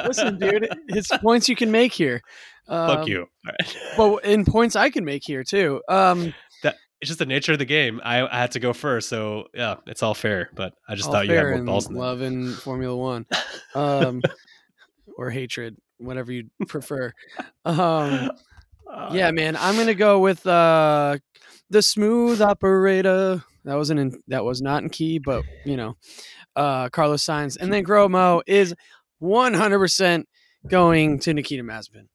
Listen, 0.06 0.38
dude, 0.38 0.68
it's 0.88 1.16
points 1.18 1.48
you 1.48 1.56
can 1.56 1.70
make 1.70 1.92
here. 1.92 2.22
Fuck 2.66 3.00
Um, 3.00 3.08
you. 3.08 3.20
All 3.20 3.26
right. 3.60 3.76
Well, 3.98 4.16
in 4.18 4.44
points 4.44 4.74
I 4.74 4.90
can 4.90 5.04
make 5.04 5.22
here 5.24 5.44
too. 5.44 5.80
Um, 5.88 6.34
it's 7.04 7.10
just 7.10 7.18
the 7.18 7.26
nature 7.26 7.52
of 7.52 7.58
the 7.58 7.66
game. 7.66 8.00
I, 8.02 8.26
I 8.26 8.38
had 8.38 8.52
to 8.52 8.60
go 8.60 8.72
first, 8.72 9.10
so 9.10 9.48
yeah, 9.52 9.76
it's 9.86 10.02
all 10.02 10.14
fair. 10.14 10.48
But 10.54 10.72
I 10.88 10.94
just 10.94 11.08
all 11.08 11.12
thought 11.12 11.26
you 11.28 11.34
had 11.34 11.42
more 11.42 11.52
in 11.52 11.64
balls 11.66 11.84
than 11.84 11.94
that. 11.94 12.00
love 12.00 12.22
in 12.22 12.54
Formula 12.54 12.96
One, 12.96 13.26
um, 13.74 14.22
or 15.18 15.28
hatred, 15.28 15.76
whatever 15.98 16.32
you 16.32 16.48
prefer. 16.66 17.12
Um, 17.64 18.30
Uh, 18.86 19.10
yeah, 19.12 19.30
man, 19.32 19.56
I'm 19.56 19.76
gonna 19.76 19.94
go 19.94 20.20
with 20.20 20.46
uh, 20.46 21.16
the 21.68 21.82
smooth 21.82 22.40
operator. 22.40 23.42
That 23.64 23.74
wasn't 23.74 23.98
in. 23.98 24.20
That 24.28 24.44
was 24.44 24.62
not 24.62 24.84
in 24.84 24.90
key, 24.90 25.18
but 25.18 25.42
you 25.64 25.76
know, 25.76 25.96
uh, 26.54 26.90
Carlos 26.90 27.24
Sainz, 27.24 27.56
and 27.58 27.72
then 27.72 27.82
Gromo 27.82 28.42
is 28.46 28.72
100 29.18 29.78
percent 29.80 30.28
going 30.68 31.18
to 31.20 31.34
Nikita 31.34 31.64
Mazepin. 31.64 32.06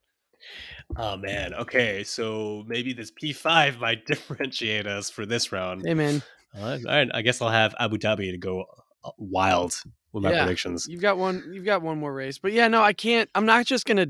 Oh 0.97 1.17
man. 1.17 1.54
Okay, 1.54 2.04
so 2.04 2.63
maybe 2.67 2.93
this 2.93 3.12
P5 3.12 3.80
might 3.80 4.06
differentiate 4.08 4.88
us 4.88 5.10
for 5.10 5.25
this 5.25 5.52
round. 5.52 5.84
Hey, 5.86 5.93
man, 5.93 6.21
All 6.58 6.78
right, 6.84 7.08
I 7.13 7.21
guess 7.21 7.41
I'll 7.41 7.49
have 7.49 7.75
Abu 7.80 7.97
Dhabi 7.97 8.32
to 8.32 8.38
go 8.38 8.65
uh, 9.04 9.12
wild 9.17 9.73
with 10.12 10.23
my 10.23 10.32
Yeah. 10.32 10.43
predictions. 10.43 10.88
you've 10.89 11.02
got 11.02 11.17
one. 11.17 11.43
You've 11.54 11.65
got 11.65 11.82
one 11.82 11.99
more 11.99 12.13
race, 12.13 12.38
but 12.39 12.52
yeah, 12.54 12.67
no, 12.67 12.82
I 12.82 12.93
can't. 12.93 13.30
I'm 13.36 13.45
not 13.45 13.65
just 13.65 13.86
gonna. 13.86 14.08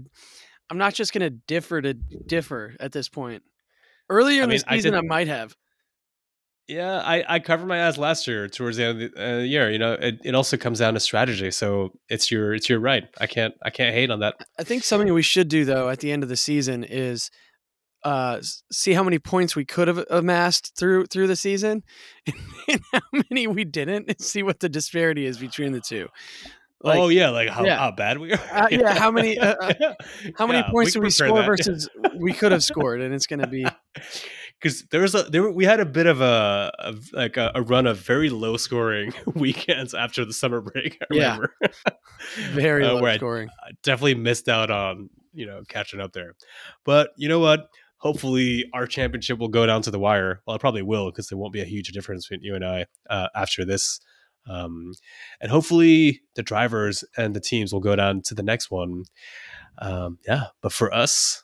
I'm 0.69 0.77
not 0.77 0.93
just 0.93 1.13
gonna 1.13 1.29
differ 1.31 1.81
to 1.81 1.93
differ 1.93 2.75
at 2.79 2.91
this 2.91 3.09
point. 3.09 3.43
Earlier 4.09 4.41
I 4.41 4.43
in 4.45 4.49
mean, 4.51 4.59
the 4.59 4.71
I 4.71 4.75
season, 4.77 4.93
did- 4.93 4.99
I 4.99 5.01
might 5.01 5.27
have. 5.27 5.55
Yeah, 6.69 6.99
I, 6.99 7.23
I 7.27 7.39
covered 7.39 7.65
my 7.65 7.77
ass 7.77 7.97
last 7.97 8.27
year 8.27 8.47
towards 8.47 8.77
the 8.77 8.85
end 8.85 9.01
of 9.01 9.11
the 9.11 9.25
uh, 9.25 9.37
year. 9.39 9.71
You 9.71 9.79
know, 9.79 9.93
it, 9.93 10.19
it 10.23 10.35
also 10.35 10.55
comes 10.55 10.77
down 10.77 10.93
to 10.93 10.99
strategy. 10.99 11.49
So 11.49 11.97
it's 12.09 12.29
your 12.29 12.53
it's 12.53 12.69
your 12.69 12.79
right. 12.79 13.05
I 13.19 13.25
can't 13.25 13.55
I 13.63 13.71
can't 13.71 13.95
hate 13.95 14.11
on 14.11 14.19
that. 14.19 14.35
I 14.59 14.63
think 14.63 14.83
something 14.83 15.11
we 15.11 15.23
should 15.23 15.47
do 15.47 15.65
though 15.65 15.89
at 15.89 15.99
the 15.99 16.11
end 16.11 16.21
of 16.21 16.29
the 16.29 16.37
season 16.37 16.83
is 16.83 17.31
uh 18.03 18.39
see 18.71 18.93
how 18.93 19.03
many 19.03 19.17
points 19.17 19.55
we 19.55 19.65
could 19.65 19.87
have 19.87 20.05
amassed 20.11 20.77
through 20.77 21.07
through 21.07 21.25
the 21.25 21.35
season 21.35 21.83
and 22.69 22.81
how 22.93 23.01
many 23.31 23.47
we 23.47 23.65
didn't 23.65 24.05
and 24.07 24.21
see 24.21 24.43
what 24.43 24.59
the 24.59 24.69
disparity 24.69 25.25
is 25.25 25.39
between 25.39 25.71
the 25.71 25.81
two. 25.81 26.07
Like, 26.81 26.99
oh 26.99 27.09
yeah, 27.09 27.29
like 27.29 27.49
how, 27.49 27.65
yeah. 27.65 27.77
how 27.77 27.91
bad 27.91 28.19
we 28.19 28.31
are. 28.31 28.39
Uh, 28.53 28.67
yeah, 28.71 28.93
how 28.93 29.11
many- 29.11 29.37
uh, 29.37 29.55
uh, 29.55 29.93
how 30.37 30.47
many 30.47 30.59
Yeah, 30.59 30.69
points 30.71 30.93
did 30.93 31.03
we 31.03 31.09
score 31.09 31.39
that. 31.39 31.45
versus 31.45 31.89
we 32.15 32.31
could 32.31 32.53
have 32.53 32.63
scored 32.63 33.01
and 33.01 33.13
it's 33.13 33.25
going 33.27 33.41
to 33.41 33.47
be 33.47 33.65
because 34.61 34.83
there 34.91 35.01
was 35.01 35.15
a 35.15 35.23
there 35.23 35.41
were- 35.43 35.51
we 35.51 35.65
had 35.65 35.79
a 35.79 35.85
bit 35.85 36.05
of 36.07 36.21
a, 36.21 36.71
of 36.79 37.09
like 37.13 37.37
a, 37.37 37.51
a 37.55 37.61
run 37.61 37.87
of 37.87 37.97
very 37.99 38.29
low 38.29 38.57
scoring 38.57 39.13
weekends 39.35 39.93
after 39.93 40.25
the 40.25 40.33
summer 40.33 40.61
break. 40.61 40.97
I 41.01 41.05
Yeah. 41.11 41.25
remember. 41.37 41.53
very 42.51 42.85
Uh, 42.85 42.93
low 42.93 43.05
I- 43.05 43.17
scoring. 43.17 43.49
I 43.63 43.71
definitely 43.83 44.15
missed 44.15 44.49
out 44.49 44.69
on 44.71 45.09
you 45.33 45.45
know 45.45 45.61
catching 45.67 45.99
up 45.99 46.13
there. 46.13 46.35
But 46.85 47.11
you 47.17 47.29
know 47.29 47.39
what? 47.39 47.69
Hopefully, 47.97 48.65
our 48.73 48.87
championship 48.87 49.39
will 49.39 49.49
go 49.49 49.65
down 49.65 49.81
to 49.81 49.91
the 49.91 49.99
wire. 49.99 50.41
Well, 50.47 50.55
it 50.55 50.59
probably 50.59 50.81
will 50.83 51.11
because 51.11 51.27
there 51.27 51.37
won't 51.37 51.51
be 51.53 51.61
a 51.61 51.65
huge 51.65 51.89
difference 51.91 52.27
between 52.27 52.45
you 52.45 52.55
and 52.55 52.63
I 52.63 52.85
uh, 53.09 53.27
after 53.35 53.65
this. 53.65 53.99
Um, 54.47 54.93
and 55.41 55.51
hopefully, 55.51 56.21
the 56.35 56.41
drivers 56.43 57.03
and 57.17 57.35
the 57.35 57.41
teams 57.41 57.73
will 57.73 57.81
go 57.81 57.95
down 57.97 58.21
to 58.23 58.33
the 58.33 58.41
next 58.41 58.71
one. 58.71 59.03
Um, 59.79 60.17
yeah, 60.25 60.45
but 60.61 60.71
for 60.71 60.93
us, 60.93 61.43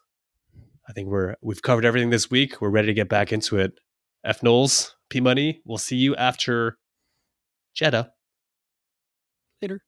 I 0.87 0.93
think 0.93 1.09
we're 1.09 1.35
we've 1.41 1.61
covered 1.61 1.85
everything 1.85 2.09
this 2.09 2.29
week. 2.29 2.61
We're 2.61 2.69
ready 2.69 2.87
to 2.87 2.93
get 2.93 3.09
back 3.09 3.33
into 3.33 3.57
it. 3.57 3.73
F 4.23 4.41
Knowles, 4.43 4.95
P 5.09 5.19
Money. 5.19 5.61
We'll 5.65 5.77
see 5.77 5.97
you 5.97 6.15
after 6.15 6.77
Jeddah. 7.75 8.11
Later. 9.61 9.81